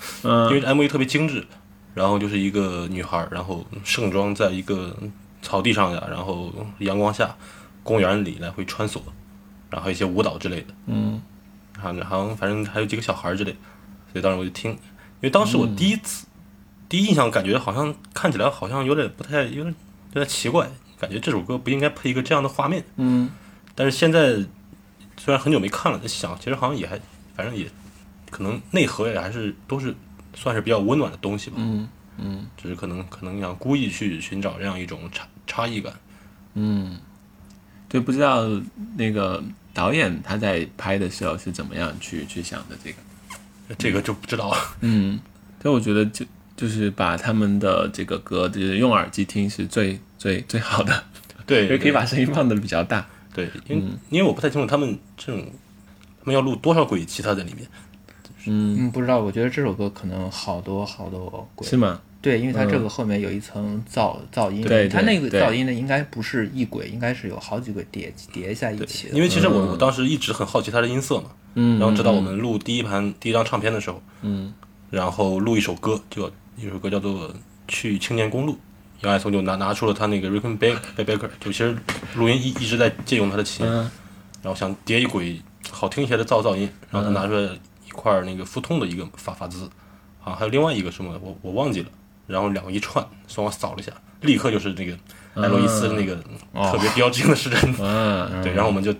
[0.49, 1.43] 因为嗯 MV 特别精致，
[1.95, 4.95] 然后就是一个女孩，然后盛装在一个
[5.41, 7.35] 草地上呀，然后阳光下，
[7.83, 8.99] 公园里来回穿梭，
[9.71, 11.19] 然后一些舞蹈之类的，嗯
[11.81, 13.57] 好像好像反正还有几个小孩之类的，
[14.13, 14.77] 所以当时我就听，因
[15.21, 16.25] 因为当时我第一次、
[16.87, 19.75] 第一印象感觉好像看起来好像有点不太有点
[20.13, 23.29] 有点奇怪，感觉这首歌不应该配一个这样的画面，嗯
[23.75, 24.35] 但是现在
[25.17, 26.99] 虽然很久没看了，在想其实好像也还
[27.35, 27.69] 反正也
[28.29, 29.93] 可能内核也还是都是
[30.33, 35.93] 算是比较温暖的东西吧，嗯嗯只是可能可能想故意去寻找这样一种差差异感。
[36.53, 36.97] 嗯，
[37.87, 38.47] 对，不知道
[38.97, 39.43] 那个
[39.73, 42.97] 导演他在拍的时候是怎么样去去想的这个。
[43.77, 44.57] 这个就不知道了。
[44.81, 45.19] 嗯，
[45.61, 51.03] 但我觉得就就是把他们的这个歌，就是用耳机听是最最最好的，
[51.45, 53.05] 对，因为可以把声音放的比较大。
[53.33, 55.45] 对，因为、因为我不太清楚他们这种
[56.19, 57.67] 他们要录多少轨其他在里面。
[58.47, 61.67] 嗯，嗯，不知道，我觉得这首歌可能好多好多轨。
[61.67, 62.01] 是吗？
[62.21, 69.15] 对，因为它这个后面有一层噪噪音，对它那个噪音呢，应该不是一轨，应该是有好几轨叠叠在一起的。
[69.15, 74.53] 因为其实我、我当时一直很好奇它的音色嘛，嗯，然后直到我们录第一盘第一张唱片的时候，嗯。
[74.89, 77.29] 然后录一首歌，就一首歌叫做
[77.67, 78.53] 《去青年公路》，
[79.01, 81.77] 杨海松就拿拿出了他那个 Rick and Baker Baker，就其实
[82.15, 83.89] 录音一一直在借用他的琴，嗯。
[84.41, 85.39] 然后想叠一轨
[85.69, 87.41] 好听一些的噪噪音，然后他拿出来
[87.85, 89.69] 一块那个腹痛的一个法法兹，
[90.23, 91.89] 啊，还有另外一个什么我我忘记了，
[92.25, 93.91] 然后两个一串，算我扫了一下，
[94.21, 94.93] 立刻就是那个
[95.35, 96.15] 艾洛伊斯那个
[96.71, 98.93] 特别标志性的时针，嗯，对，然后我们就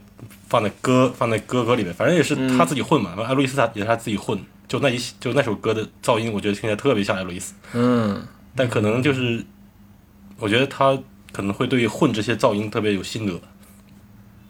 [0.47, 8.21] 放在歌放在歌歌里面，反正也是他自己混嘛，然后艾洛伊斯他也是他自己混，就那一就那首歌的噪音，我觉得听起来特别像艾洛伊斯，嗯。
[8.55, 9.45] 但可能就是
[10.37, 10.97] 我觉得他
[11.31, 13.39] 可能会对混这些噪音特别有心得，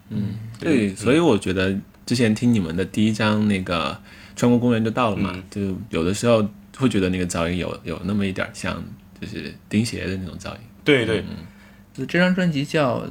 [0.09, 0.35] 嗯。
[0.59, 3.99] 对，所以我觉得之前听你们的第一张那个
[4.35, 5.43] 穿过公园就到了嘛，嗯。
[5.49, 6.47] 就有的时候
[6.77, 8.83] 会觉得那个噪音有有那么一点像
[9.19, 10.59] 就是钉鞋的那种噪音。
[10.83, 12.99] 对对，嗯这张专辑叫《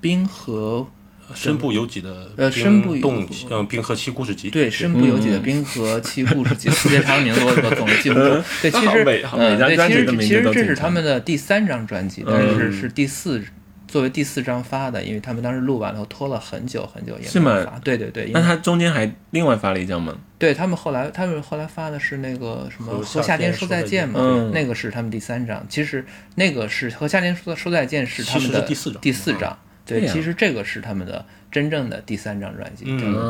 [0.00, 0.86] 冰河》，
[1.34, 8.26] 身不由己的呃身不由冰冻嗯冰河期故事集，对，身不由己的冰河期故事集，时间长了名字我我总是记不住。
[8.60, 12.72] 对， 其实嗯，对，其实其实这是他们的第三张专辑，但是嗯。
[12.72, 13.42] 是第四
[13.88, 17.78] 作为第四张发的，因为他们当时录完了后拖了很久很久也是吗没发。
[17.80, 20.14] 对对对，那他中间还另外发了一张吗？
[20.38, 25.66] 对他们后来，他们后来发的是那个什么和《夏天说再见》嘛，嗯那个是他们第三张。
[25.68, 26.04] 其实
[26.36, 29.58] 那个是《和夏天说说再见》是他们的第四张第四张。
[29.84, 32.84] 对，其实这个是他们的真正的第三张专辑，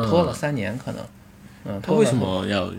[0.07, 1.01] 拖了三年可能。
[1.63, 2.15] 嗯，拖了他为什？
[2.15, 2.69] 么要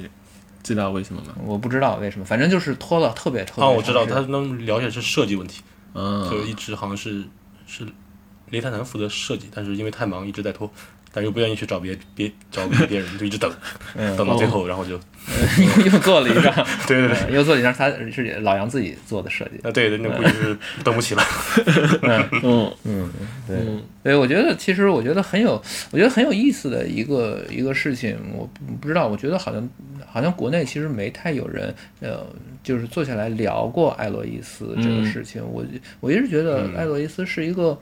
[0.63, 1.35] 知道为什么吗？
[1.43, 5.63] 我不知道为什么，反正就是拖了特别特别哦，我知道，他能了解是设计问题，
[5.95, 7.25] 嗯，就一直好像是
[7.71, 7.87] 是
[8.51, 10.69] 雷泰南负责设计，但是因为太忙一直在拖，
[11.13, 13.51] 但又不愿意去找别别找别人，就一直等，
[13.97, 16.53] 嗯等到最后，然后就又 又做了一张，
[16.87, 19.59] 对对对，嗯又做了一张，他是老杨自己做的设计。
[19.67, 21.23] 啊对对，那估计是等不起了。
[22.43, 23.11] 嗯嗯
[23.47, 23.57] 对，
[24.03, 29.69] 对，我觉得其实我觉得很有，我觉得很有意思的一个一个事情，我不不知道，我觉得好像
[30.07, 32.25] 好像国内其实没太有人呃，
[32.63, 35.43] 就是坐下来聊过艾洛伊斯这个事情。
[35.45, 35.65] 我
[36.01, 37.79] 我一直觉得艾洛伊斯是一个，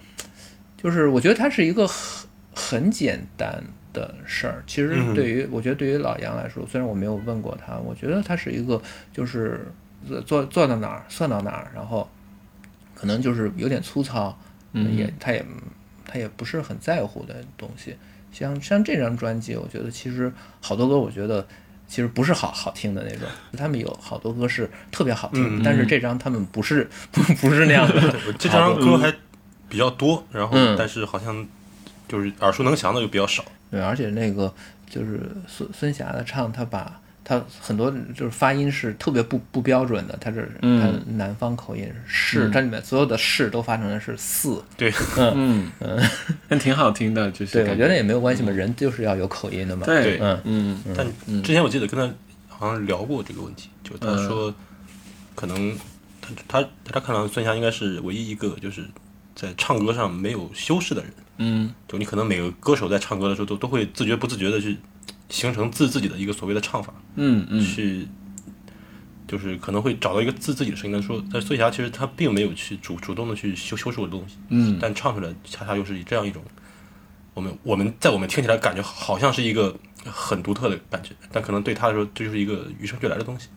[0.83, 2.28] 就是我觉得他是一个很
[2.59, 4.63] 很简单的事儿。
[4.67, 8.81] 其实嗯对于、我觉得对于老杨来说，虽然我没有问过他，我觉得他是一个
[9.13, 9.73] 就是
[10.07, 12.09] 做做做到哪儿算到哪儿，然后
[12.95, 14.37] 可能就是有点粗糙，
[14.73, 15.45] 嗯也他也
[16.05, 17.97] 他也不是很在乎的东西。
[18.33, 20.31] 像像这张专辑，我觉得其实
[20.61, 21.47] 好多歌，我觉得
[21.89, 23.27] 其实不是好好听的那种。
[23.57, 28.15] 他们有好多歌是特别好听但是这张他们不是不 不是那样的。
[28.39, 29.13] 这张歌还
[29.69, 31.47] 比较多，然后嗯但是好像
[32.09, 33.45] 就是耳熟能详的就比较少。
[33.71, 34.53] 对，而且那个
[34.89, 44.65] 就是孙孙霞的唱，他把他很多就是发音是特别不不标准的，他是嗯他南方口音是，它里面所有的是都发成的是四。
[44.79, 46.11] 对，嗯嗯
[46.49, 49.85] 但挺好听的，就是对，我感觉得也没有关系嘛，人就是要有口音的嘛。
[49.85, 51.07] 对，嗯嗯但
[51.43, 52.15] 之前我记得跟他
[52.49, 54.55] 好像聊过这个问题，就他说
[55.35, 55.77] 可能
[56.23, 58.83] 他他他看到孙霞应该是唯一一个就是
[59.35, 61.13] 在唱歌上没有修饰的人。
[61.39, 64.77] 嗯就你可能每个歌手在唱歌的时候都都会自觉不自觉的去
[65.29, 68.07] 形成自自己的一个所谓的唱法，嗯嗯去
[69.27, 70.93] 就是可能会找到一个自自己的声音。
[70.93, 76.43] 但是说，但是孙霞其实她并没有去主主动的去修修饰我的东西，嗯但唱出来恰恰又是以这样一种
[77.35, 83.49] 我们我们在我们听起来感觉好像是一个很独特的感觉，但可能对他来说这就是一个与生俱来的东西。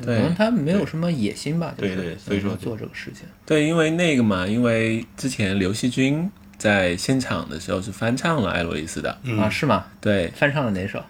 [0.00, 3.24] 可能他没有什么野心吧，就是对对所以说嗯做这个事情。
[3.44, 6.30] 对，因为那个嘛，因为之前刘惜君
[6.60, 9.38] 在现场的时候是翻唱了艾洛伊斯的，嗯。
[9.38, 9.86] 啊，是吗？
[9.98, 11.02] 对，翻唱了哪首？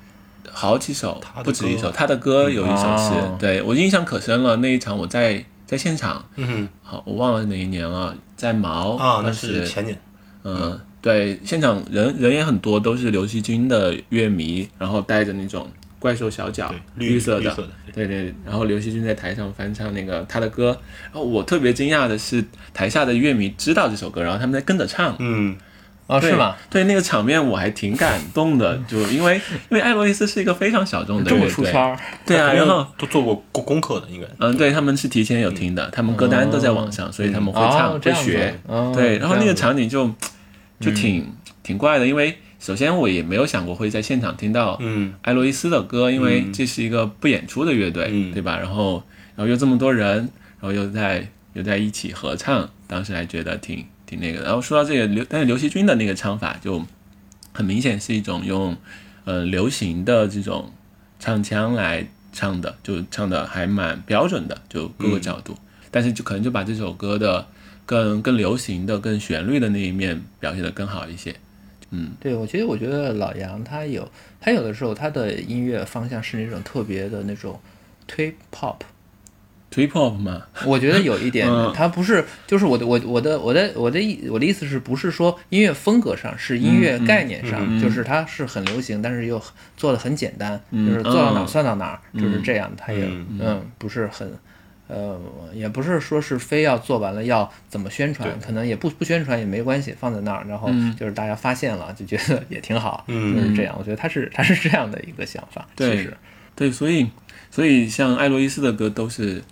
[0.52, 2.48] 好几首他，的不止一首，他的歌。
[2.48, 3.36] 有一首是，哦。
[3.38, 4.56] 对我印象可深了。
[4.58, 10.00] 那一场我在在现场，嗯好，我忘了哪一年了，在毛，啊，那是前年，
[10.44, 15.68] 嗯，对，现场人人也很多，都是刘惜君的乐迷，然后带着那种
[16.00, 17.54] 怪兽小脚，绿色的，
[17.94, 18.34] 对对。
[18.44, 22.42] 然后刘惜君在台上翻唱那个他的歌，然后我特别惊讶的是，
[22.74, 25.14] 台下的乐迷知道这首歌，然后他们在跟着唱。
[25.18, 25.56] 嗯，
[26.06, 26.56] 啊，对是吗？？
[26.70, 29.36] 对，那个场面我还挺感动的， 就因为
[29.68, 31.96] 因为艾洛伊斯是一个非常小众的这么乐队，出圈儿？
[32.24, 34.26] 对啊，然后都做过功功课的，应该。
[34.38, 38.58] 嗯，对，他们是提前有听的，他们歌单都在网上，所以他们会唱、会学。
[38.66, 40.10] 哦对，然后那个场景就
[40.80, 41.30] 就挺、
[41.62, 48.58] 挺怪的，因为首先我也没有想过会在现场听到嗯艾洛伊斯的歌，因为这是一个不演出的乐队，嗯对吧？
[48.58, 49.02] 然后
[49.34, 50.16] 然后又这么多人，
[50.60, 54.42] 然后又在又在一起合唱，当时还觉得挺挺那个。
[54.42, 56.84] 然后说到这个刘，但是刘惜君的那个唱法就
[57.52, 58.76] 很明显是一种用
[59.24, 60.70] 呃流行的这种
[61.18, 65.56] 唱腔来唱的，就唱的还蛮标准的，就各个角度。
[65.90, 67.48] 但是就可能就把这首歌的
[67.86, 71.34] 更更流行的、更旋律的那一面表现得更好一些。
[72.20, 74.08] 对，我觉得，我觉得老杨他有，
[74.40, 77.60] 他有的时候他的音乐方向是那种特别的那种
[78.06, 89.42] 推 pop，Trip hop 嘛，我觉得有一点嗯，他不是，就是我的我我的我的我的意我的意思是不是说音乐风格上，是音乐概念上，就是它是很流行，但是又
[89.76, 93.38] 做的很简单，就是做到哪算到哪儿，就是这样，他也嗯。
[93.40, 94.32] 嗯不是很。
[94.90, 95.20] 呃，
[95.54, 100.68] 也不是说是非要做完了要怎么宣传，可能也不不宣传也没关系，放在那儿，然后
[100.98, 103.74] 就是大家发现了就觉得也挺好，嗯就是这样。
[103.78, 106.16] 我觉得他是他是这样的一个想法，对其实
[106.56, 107.08] 对，所以
[107.50, 109.42] 所以像艾洛伊斯的歌都是，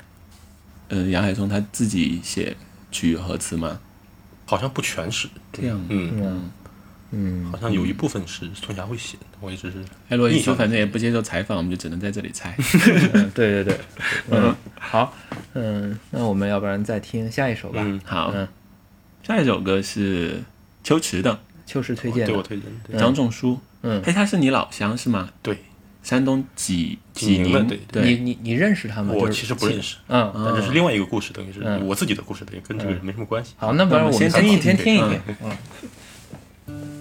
[0.88, 2.56] 嗯、杨海松他自己写
[2.90, 3.80] 曲和词吗，
[4.44, 6.22] 好像不全是，这样，嗯，嗯。
[6.22, 6.50] 嗯，
[7.50, 9.78] 好像有一部分是孙霞会写的，我一直是
[10.08, 12.54] 艾洛伊印象斯反正也不接受采访，我们就只能在这里猜。
[13.14, 13.78] 嗯对对对，
[14.30, 15.14] 嗯，好，
[15.54, 17.80] 嗯，那我们要不然再听下一首吧。
[17.82, 18.46] 嗯好，嗯
[19.22, 20.42] 下一首歌是
[20.84, 21.38] 秋池的。
[21.66, 22.26] 秋池推荐的。
[22.28, 22.98] 对我，推荐，对。
[22.98, 24.02] 张仲舒，嗯。
[24.02, 25.30] 嘿，他是你老乡是吗？
[25.42, 25.58] 对，
[26.02, 29.12] 山东济济宁对你你你认识他吗？
[29.14, 31.86] 我其实不认识，嗯，但这是另外一个故事，等于是嗯。
[31.86, 33.52] 我自己的故事，等于跟这个没什么关系。
[33.58, 34.94] 好，那不然我我们先听一听听。
[34.94, 35.20] 一听，
[36.66, 36.97] 嗯。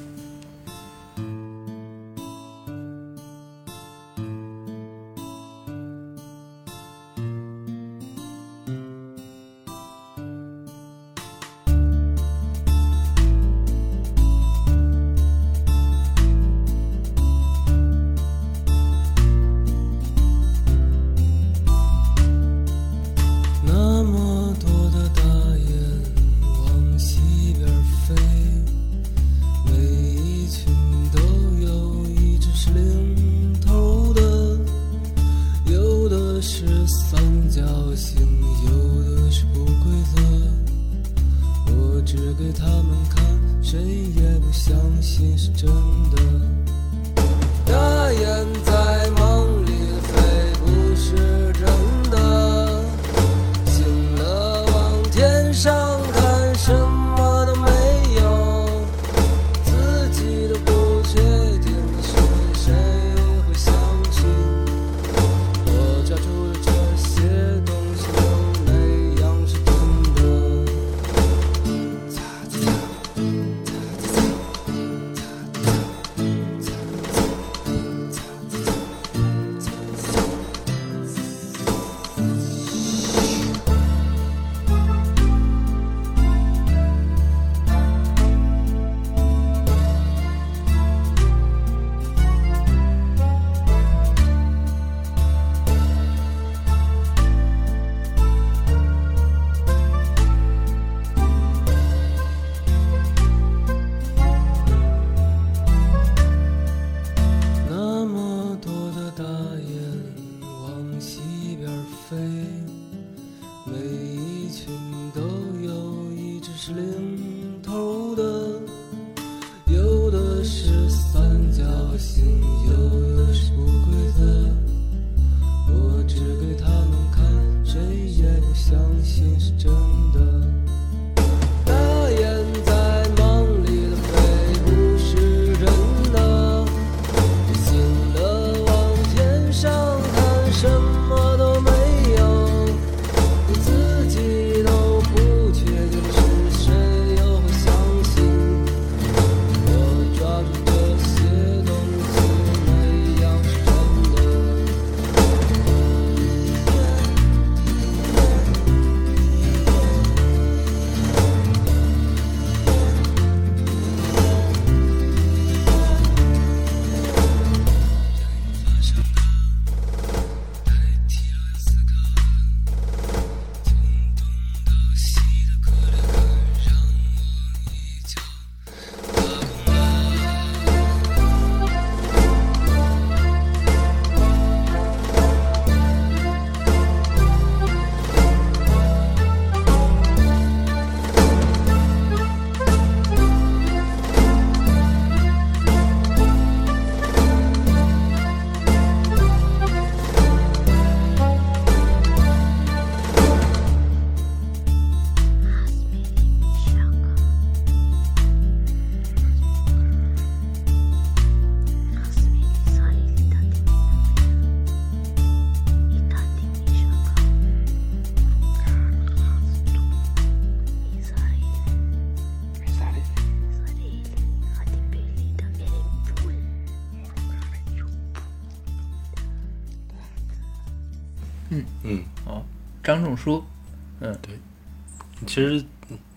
[235.38, 235.64] 其实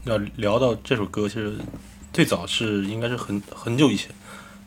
[0.05, 1.53] 要聊到这首歌，其实
[2.11, 4.11] 最早是应该是很很久以前，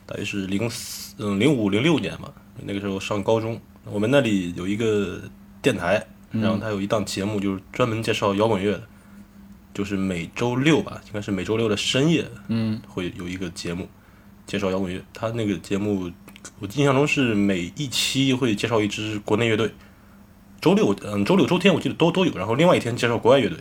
[0.05, 2.31] 大约是零四嗯零五零六年吧，
[2.61, 5.19] 那个时候上高中，我们那里有一个
[5.59, 8.83] 电台，然后它有一档节目就是专门介绍摇滚乐的，
[9.73, 13.89] 就是每周六吧，应该是每周六的深夜，嗯，会有一个节目
[14.45, 15.03] 介绍摇滚乐。
[15.15, 16.11] 他那个节目
[16.59, 19.71] 我印象中是每一期会介绍一支国内乐队，
[20.61, 23.57] 周六嗯周六周天我记得都都有，然后另外一天介绍国外乐队。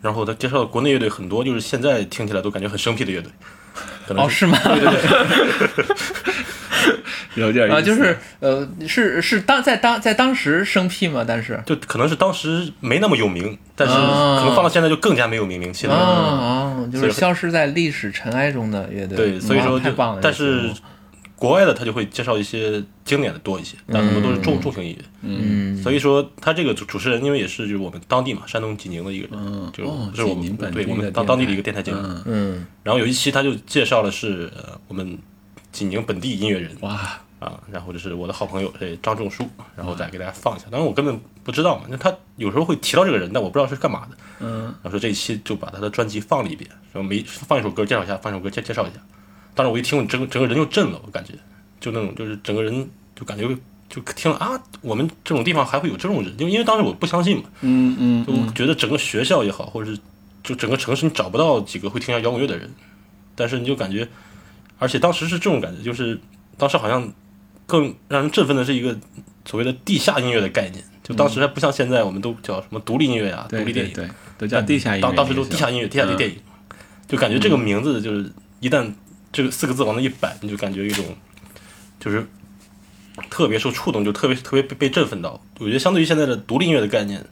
[0.00, 3.30] 然后他介绍的国内乐队很多，就是现在听起来都感觉很生僻的乐队，
[4.06, 4.58] 可能哦，是吗？
[7.34, 11.24] 有点啊，就是呃，是是当在当在当时生僻吗？
[11.26, 15.96] 但是就可能是当时没那么有名，但是啊可能放到现在就更加没有名名气啊了。
[15.96, 19.16] 啊，就是消失在历史尘埃中的乐队。
[19.16, 19.92] 对，所以说就。
[20.20, 20.70] 但是
[21.38, 25.04] 国外的他就会介绍一些经典的多一些，但很多都是重重型音乐。
[25.22, 29.84] 嗯，所以说他这个主主持人，因为也是就是我们当地嘛，山东济宁的一个人，嗯就
[30.16, 31.98] 是我们本对我们当当地的一个电台节目。
[32.02, 35.16] 嗯，嗯然后有一期他就介绍的是呃我们
[35.70, 40.66] 济宁本地音乐人哇，啊，然后就是我的好朋友这张仲舒，然后再给大家放一下。
[40.70, 44.16] 当然我根本不知道嘛，那他有时候会提到这个人，但我不知道是干嘛的。
[44.40, 49.00] 嗯，然后说这一期就把他的专辑放了一遍，然后每放一首歌介绍一下，放一首歌介介绍一下。
[49.58, 51.32] 当时我一听，我整个整个人就震了，我感觉
[51.80, 53.44] 就那种就是整个人就感觉
[53.88, 59.98] 就听了啊，我们这种地方还会有这种人，因为因为当时我不相信嘛，嗯嗯就我觉得整个学校也好，或者是
[60.44, 62.70] 就整个城市你找不到几个会听摇滚乐的人，
[63.34, 64.06] 但是你就感觉，
[64.78, 66.20] 而且当时是这种感觉，就是
[66.56, 67.12] 当时好像
[67.66, 68.96] 更让人振奋的是一个
[69.44, 75.08] 所谓的地下音乐的概念，就当时还不像现在，我们都叫什么独立音乐啊、独立电影，对对，都叫地下音乐。
[75.08, 76.16] 当当时都地下音乐、地下嗯。
[76.16, 76.36] 电影，
[77.08, 78.30] 就感觉这个名字就是
[78.60, 78.92] 一旦
[79.32, 81.04] 这个四个字往那一摆，你就感觉一种
[82.00, 82.26] 就是
[83.30, 85.40] 特别受触动，就特别特别被被振奋到。
[85.58, 87.24] 我觉得相对于现在的独立音乐的概念，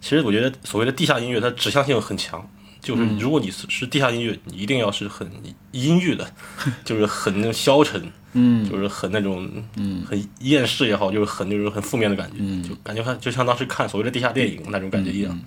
[0.00, 2.48] 其实我觉得所谓的地下音乐，它指向性很强。
[2.80, 5.26] 就是嗯如果你是是地下音乐，你一定要是很
[5.72, 6.30] 阴郁的，
[6.84, 15.40] 就是很那种消沉，嗯就是很那种，嗯，很厌世也好，就是很就是很负面的感觉，嗯就感觉看就像当时看所谓的地下电影那种感觉一样。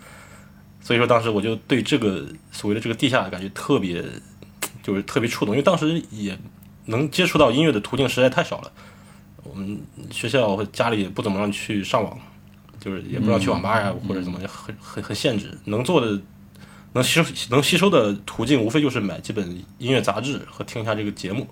[0.82, 4.04] 所以说当时我就对这个所谓的这个地下感觉特别，
[4.88, 6.40] 就是特别触动，因为当时也
[6.86, 8.72] 能接触到音乐的途径实在太少了。
[9.44, 9.78] 我们
[10.10, 12.18] 学校和家里也不怎么让去上网，
[12.80, 16.18] 就是也不知道去网吧呀、或者怎么很很很限制，能做的。
[16.94, 19.46] 能吸收能吸收的途径，无非就是买几本
[19.78, 21.46] 音乐杂志和听一下这个节目，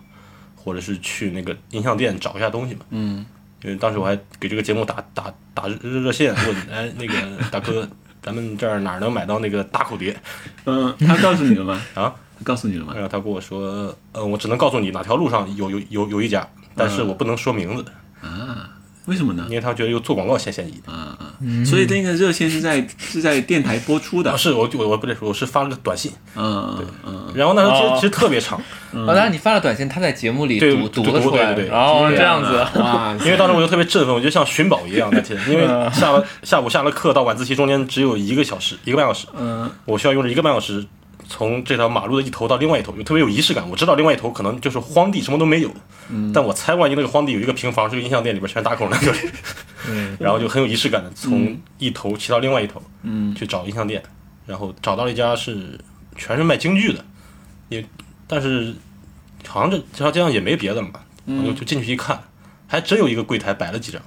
[0.55, 2.81] 或者是去那个音像店找一下东西嘛。
[2.89, 3.23] 嗯
[3.61, 7.13] 因为当时我还给这个节目打打打热热线，问哎那个
[7.51, 7.87] 大哥，
[8.23, 10.15] 咱们这儿哪儿能买到那个大口碟？
[10.65, 11.81] 嗯，他告诉你了吗？
[11.93, 12.93] 啊，他告诉你了吗？
[12.93, 13.01] 然？
[13.03, 17.85] 后他跟我说，呃，我只能告诉你哪条路上有有有有一家，但是我不能说名字，
[18.21, 18.69] 啊，
[19.05, 19.45] 为什么呢？
[19.47, 19.55] 因？
[19.55, 20.81] 为他觉得又做广告嫌嫌疑。
[20.85, 21.31] 啊啊，
[21.65, 24.31] 所以那个热线是在是在电台播出的。
[24.31, 24.37] 啊，。
[24.37, 28.59] 是我我我不对，我是发了个短信，嗯嗯嗯，然后那时候其实、哦其实特别长，
[28.93, 35.91] 哦，当然你发了短信，他在节目里对读读了出来，对对对然后这样子，啊，因为当时我就特别振奋，我就像寻宝一样那天，因为嗯。
[35.93, 39.69] 下了下午下了课到晚自习中间只有一个小时，一个半小时，嗯。
[39.85, 40.83] 我需要用这一个半小时
[41.27, 43.67] 从这条马路的一头到另外一头，就特别有仪式感。
[43.69, 45.71] 我知道另外一头可能就是荒地，什么都没有，
[46.09, 49.13] 嗯但我猜万一那个荒地有一个平房，是个音像店，里边全是打孔那个，
[49.89, 54.01] 嗯 然后就很有仪式感的从一头骑到另外一头嗯去找音像店，
[54.45, 55.79] 然后找到了一家是
[56.15, 57.03] 全是卖京剧的，
[57.69, 57.85] 也
[58.27, 58.73] 但是
[59.47, 62.21] 好像这这条街上也没别的了嘛，我就就进去一看，
[62.67, 64.01] 还真有一个柜台摆了几张。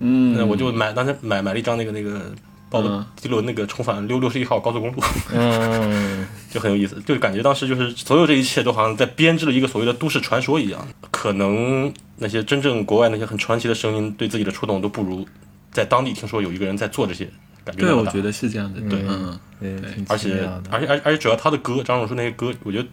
[0.00, 2.34] 嗯，那我就买当时买买了一张那个那个
[2.74, 5.02] 报嗯的迪伦那个重返六六十一号高速公路，
[5.32, 10.86] 嗯， 就很有意思，就感觉当时就是所有这一切都好像在编织了一个所谓的都市传说一样。
[11.10, 15.26] 可能那些真正国外那些很传奇的声音对自己的触动都不如
[15.70, 17.28] 在当地听说有一个人在做这些，
[17.64, 18.80] 感觉对，我觉得是这样的。
[18.82, 19.74] 对嗯对，
[20.08, 22.86] 而且而且而且而且主要他的歌，张荣书那些歌，我觉得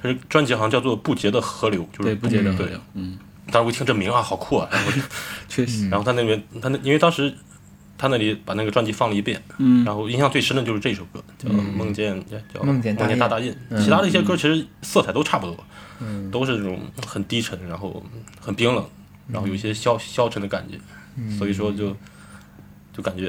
[0.00, 2.78] 他是专辑好像叫做《不竭的河流》，就是对，不竭的河流。
[2.94, 3.18] 嗯，
[3.50, 4.68] 当时我一听这名啊，好酷啊！
[4.70, 4.92] 然后
[5.48, 5.88] 确实。
[5.88, 7.32] 然后他那边他那因为当时
[7.98, 12.16] 他那里把那个专辑放了一遍，嗯然后印象最深的就是这首歌，叫《梦见》，
[12.54, 13.52] 叫《梦见大印大大印》。
[13.84, 15.56] 其他的一些歌其实色彩都差不多，
[16.30, 18.00] 都是这种很低沉，然后
[18.40, 18.86] 很冰冷，
[19.26, 20.78] 然后有一些消消沉的感觉。
[21.36, 21.96] 所以说就
[22.92, 23.28] 就感觉，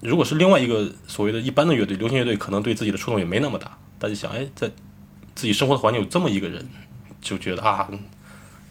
[0.00, 3.78] 如果是另外一个所谓的一般的乐队，流行乐队，可能对自己的触动也没那么大。
[4.00, 4.68] 大家想，哎，在
[5.36, 6.68] 自己生活的环境有这么一个人，
[7.20, 7.88] 就觉得啊。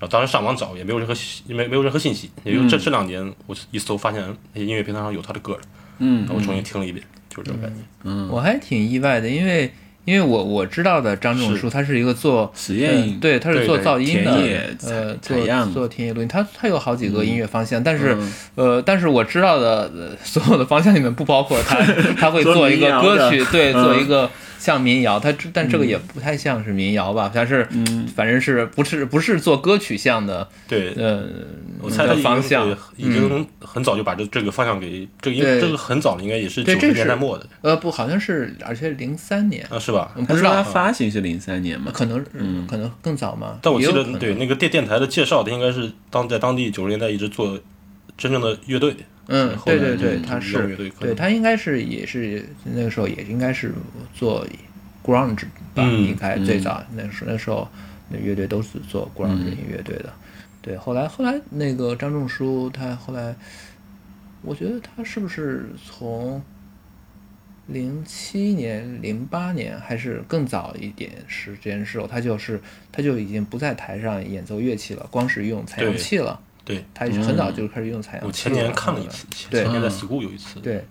[0.06, 4.22] 然后当时上网找也没有任何信没没有任何信息，也就这这两年我一搜发现
[4.54, 5.60] 那些音乐平台上有他的歌了，
[6.00, 7.78] 嗯然后我重新听了一遍，就是这种感觉。
[8.04, 9.74] 嗯，我还挺意外的，因为
[10.06, 14.32] 因为我我知道的张仲是书，他是一个做实验呃对，他是做噪音的，
[14.84, 21.78] 呃，采采样做做田野录音，他他有好几个音乐方向，但是嗯呃，但是我知道的呃所有的方向里面不包括他
[22.20, 31.24] 他会做一个歌曲，对，嗯做一个像民谣，他这但这个也不太像是民谣吧，他是嗯反正是不是不是做歌曲向的，对，呃，
[31.82, 40.12] 我猜的方向对已经很早就把这这个方向给这个，因对为这个很早了，应该也是九十年代末的呃不好像是，而且零三年，啊，是吧？
[40.16, 41.92] 嗯不知道他发行是零三年嘛？
[41.94, 47.60] 可能嗯可能更早嘛，但我记得对那个电电台的介绍，他应该是当在当地九十年代一直做
[48.18, 48.96] 真正的乐队，
[49.28, 53.74] 嗯，对对对，他是对他应该是也是那个时候也应该是
[54.14, 54.46] 做
[55.04, 57.68] grunge 吧，嗯应该最早那时那时候
[58.10, 60.14] 那乐队都是做 grunge 乐队的。
[60.62, 63.36] 对，后来后来那个张仲舒他后来，
[64.42, 66.42] 我觉得他是不是从
[67.68, 72.60] 零七年、零八年还是更早一点时间时候，他就是
[72.92, 76.40] 他就已经不在台上演奏乐器了，光是用采样器了。
[76.66, 76.84] 对。
[76.94, 78.28] 他是很早就开始用采样器了。
[78.28, 80.84] 我前年看了一次，前年在嗯 school 有一次，对，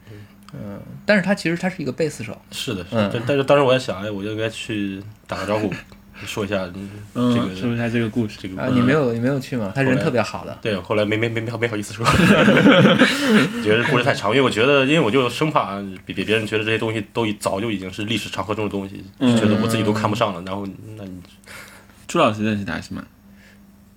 [0.54, 3.10] 嗯，但是他其实他是一个贝斯手，是的，是嗯的。
[3.12, 5.72] 但但是当时我在想，哎，我就应该去打个招呼，
[6.24, 8.38] 说一下嗯这嗯，个说一下这个故事。
[8.40, 9.72] 这个啊，你没有你没有去吗？
[9.74, 12.06] 他人特别好的，对，后来没没没没好没好意思说，
[13.64, 20.40] 觉得故事太长，因为我觉得，因为我就生怕别别别人觉得这些东西都已早就已经是历史长河中的东西，就觉得我自己都看不上了。
[20.46, 20.64] 然后，
[20.96, 21.20] 那你
[22.06, 23.02] 朱老师认识他是吗？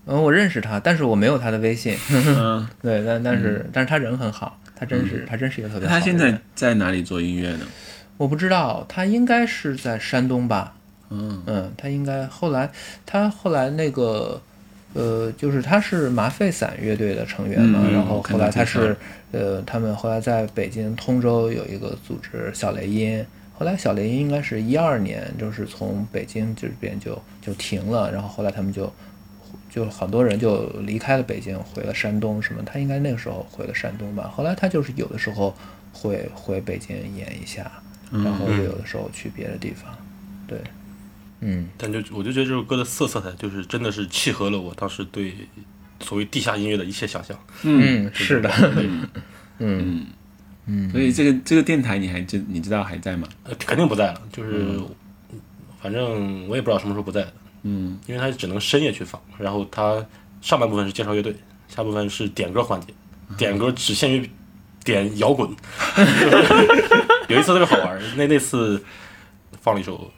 [0.08, 5.93] 嗯，我认识他，但是我没有他的微信，嗯， 对，但但是但是他人很好，他真是他真是一个特别好。
[5.93, 7.66] 他现在在哪里做音乐呢？
[8.18, 10.74] 我不知道，他应该是在山东吧？
[11.10, 12.70] 嗯嗯，他应该后来
[13.05, 14.41] 他后来那个
[14.93, 18.95] 呃，就是他是麻沸散乐队的成员嘛，嗯然后后来他是
[19.32, 28.91] 呃，他们后来在北京通州有一个组织小雷音，后来小雷音应该是一二年，就是从北京这边就就停了，然后后来他们就
[29.70, 35.55] 就很多人就离开了北京，回了山东什么，他应该那个时候回了山东吧，后来他就是有的时候
[35.93, 37.72] 会回北京演一下，
[38.11, 39.95] 然后又有的时候去别的地方，
[40.47, 40.59] 对，
[41.41, 41.68] 嗯。
[41.78, 45.34] 但就我就觉得这首歌的色色彩，就是真的是契合了我当时对
[45.99, 47.38] 所谓地下音乐的一切想象。
[47.63, 48.49] 嗯，是的，
[49.59, 50.05] 嗯。
[50.70, 53.26] 嗯，所以这个这个电台你还知你知道还在吗？
[53.45, 54.78] 呃，肯定不在了，就是、
[55.82, 57.34] 反正我也不知道什么时候不在的，
[57.64, 59.22] 嗯因为它只能深夜去放。
[59.38, 60.05] 然后它
[60.41, 61.36] 上半部分是介绍乐队，
[61.68, 62.88] 下部分是点歌环节，
[63.38, 64.30] 点歌只限于
[64.84, 65.49] 点摇滚。
[67.28, 68.84] 有一次特别好玩，那那次
[69.62, 70.12] 放了一首，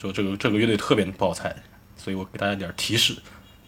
[0.00, 1.54] 说这个这个乐队特别不好猜，
[1.96, 3.14] 所以我给大家点提示，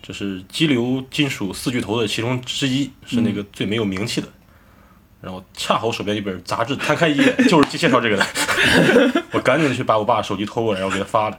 [0.02, 4.28] 这是激流金属四巨头的其中之一，是那个最没有名气的。
[5.20, 8.24] 然后恰好手边一本杂志摊开一页，就是介绍这个的，
[9.34, 11.38] 我赶紧去把我爸手机偷过来，然后给他发了，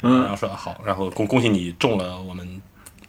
[0.00, 2.60] 然后说好，然后恭恭喜你中了我们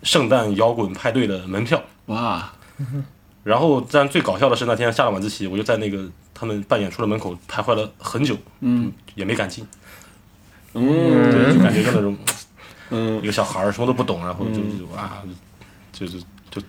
[0.03, 1.81] 圣诞摇滚派对的门票。
[2.07, 2.51] 哇，
[3.43, 9.65] 然后，但最搞笑的是那天下了晚自习，我就在那个他们办演出的门口徘徊了很久，嗯，也没敢进，
[10.73, 11.31] 嗯。
[11.31, 12.17] 对，就感觉就那种
[12.89, 13.21] 嗯。
[13.23, 15.23] 一个小孩儿什么都不懂，然后就就啊，
[15.91, 16.19] 就就
[16.51, 16.61] 就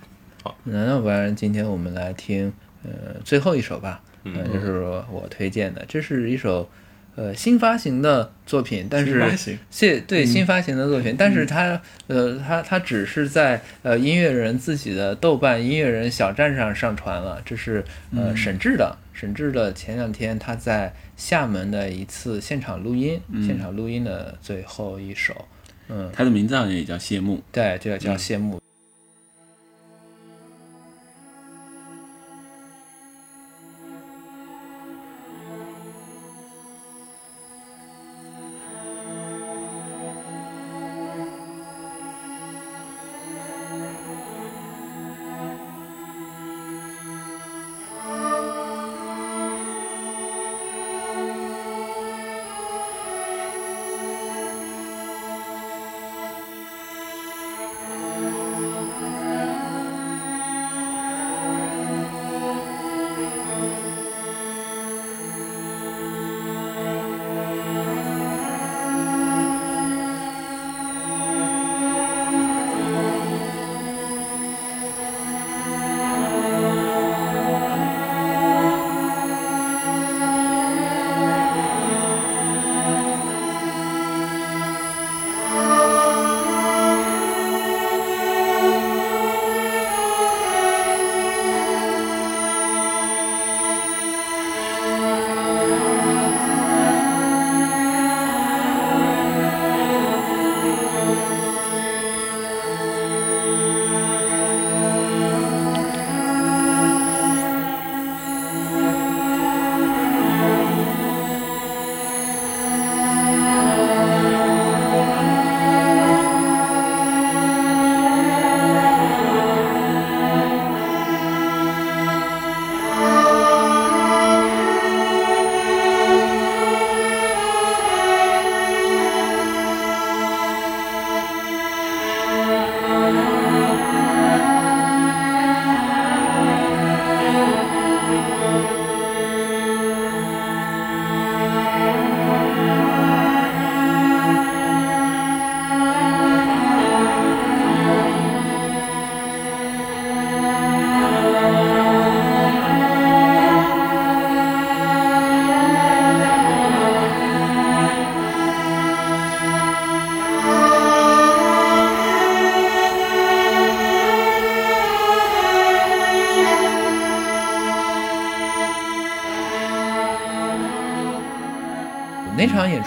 [0.64, 4.80] 那要不然今天我们来听呃最后一首吧，嗯、就是
[5.10, 6.68] 我推荐的，这是一首
[7.20, 17.84] 呃新发行的作品，但是新发行是对新发行的作品，但是它呃它它只是在呃音乐人自己的豆瓣音乐人小站上上传了，这是
[18.16, 18.96] 呃沈志的。
[19.12, 25.34] 沈志的前两天他在厦门的一次现场录音，现场录音的最后一首，
[25.88, 27.42] 嗯，他的名字好像也叫谢幕。
[27.52, 28.54] 对，这个叫谢幕。
[28.54, 28.69] 那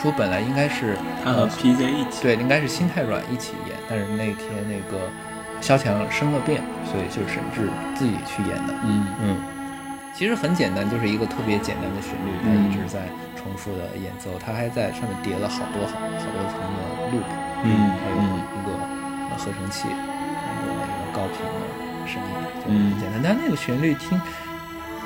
[0.03, 2.21] 出本来应该是他和 PJ 一起。
[2.21, 5.07] 对，应该是心太软一起演，但是那天那个
[5.61, 8.73] 萧强生了病，所以就是沈志自己去演的。
[8.83, 9.37] 嗯嗯，
[10.13, 13.07] 其实很简单，就是一个特别简单的旋律，它嗯一直在
[13.39, 16.81] 重复的演奏，他还在上面叠了好多好好多层的
[17.15, 17.23] loop，
[17.63, 22.29] 嗯还有嗯一个呃合成器，一个一个高频的声音，
[22.59, 23.21] 就嗯很简单。
[23.23, 24.19] 但那个旋律听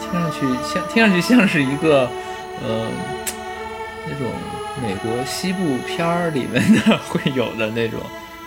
[0.02, 2.10] 听上去像听上去像是一个
[2.66, 2.88] 呃
[4.82, 8.00] 美国西部片儿里面的会有的那种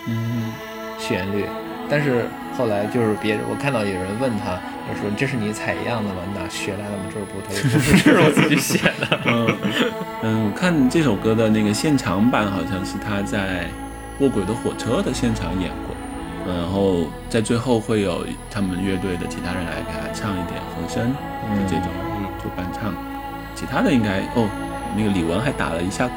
[0.07, 0.53] 嗯
[0.99, 1.45] 旋律，
[1.89, 2.27] 但是
[2.57, 4.55] 后来就是别人，我看到有人问他，
[4.89, 6.23] 就说这是你采样的吗？
[6.27, 7.05] 你哪学来的吗？
[7.09, 9.21] 这是不，他说不是，这是我自己写的。
[9.27, 9.57] 嗯
[10.23, 13.65] 嗯，我看这首歌的那个现场版，好像是他在
[14.21, 15.97] 《卧轨的火车》的现场演过，
[16.47, 21.13] 嗯然后在最后会有他们乐队的其他人来给他唱一点和声
[21.57, 22.95] 就这种，嗯，就伴唱。
[23.55, 24.49] 其他的应该哦，
[24.97, 26.15] 那个李玟还打了一下鼓，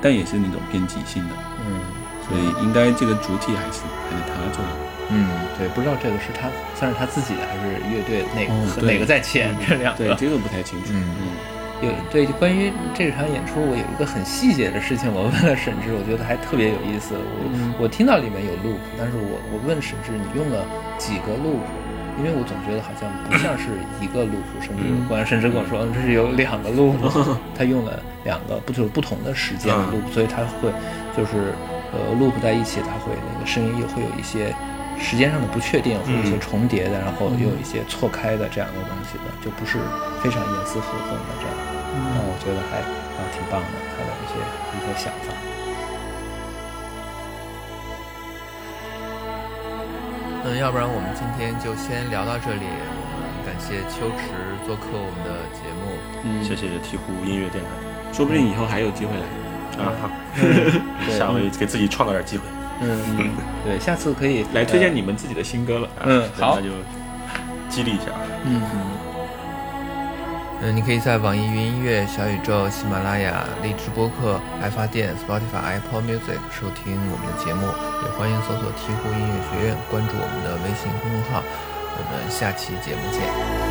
[0.00, 1.34] 但也是那种偏即兴的，
[1.66, 1.80] 嗯
[2.28, 4.70] 所以应该这个主体还是还是他做的。
[5.10, 10.04] 嗯，对，不知道这个是他算是他自己的还是乐队哪个、哦哪个在前，这两个。
[10.04, 10.92] 对，这个不太清楚。
[10.92, 11.04] 嗯
[11.82, 17.18] 有对关于这场演出，我有一个很细节的事情，我问了沈志，我觉得还特别有意思。
[17.18, 20.64] 我、嗯我听到里面有 loop，但是我我问沈志，你用了
[20.96, 21.58] 几个 loop？
[22.22, 25.02] 因为我总觉得好像不像是一个 loop，甚至嗯。
[25.08, 26.94] 关甚至跟我说这是有两个 loop，
[27.58, 29.98] 他用了两个不就是不同的时间的嗯。
[29.98, 30.70] loop，所以他会
[31.16, 31.50] 就是
[31.90, 34.54] 呃 loop 在一起，他会那个声音也会有一些
[35.02, 39.78] 时间上的不确定，会有一些重叠的，然后又有一些错开的这样的东西的，就不是
[40.22, 41.54] 非常严丝合缝的这样。
[42.14, 45.34] 那我觉得还啊挺棒的，他的一些一些想法。
[50.44, 52.66] 嗯，要不然我们今天就先聊到这里。
[52.66, 54.30] 我们感谢秋池
[54.66, 55.94] 做客我们的节目。
[56.24, 57.70] 嗯，谢谢鹈鹕音乐电台
[58.12, 59.26] 说不定以后还有机会来。
[59.82, 62.44] 啊，好，对下回给自己创造点机会。
[62.80, 63.30] 嗯，
[63.64, 65.88] 对，下次可以来推荐你们自己的新歌了。
[66.04, 66.70] 嗯，好那，就
[67.70, 68.06] 激励一下。
[68.44, 68.60] 嗯
[70.64, 81.42] 嗯，你可以在网易云音乐、小宇宙、喜马拉雅、荔枝播客、爱发电、Spotify、Apple Music 收听我们的节目，也欢迎搜索“鹈鹕音乐学院”，关注我们的微信公众号。
[81.94, 83.61] 我们下期节目见。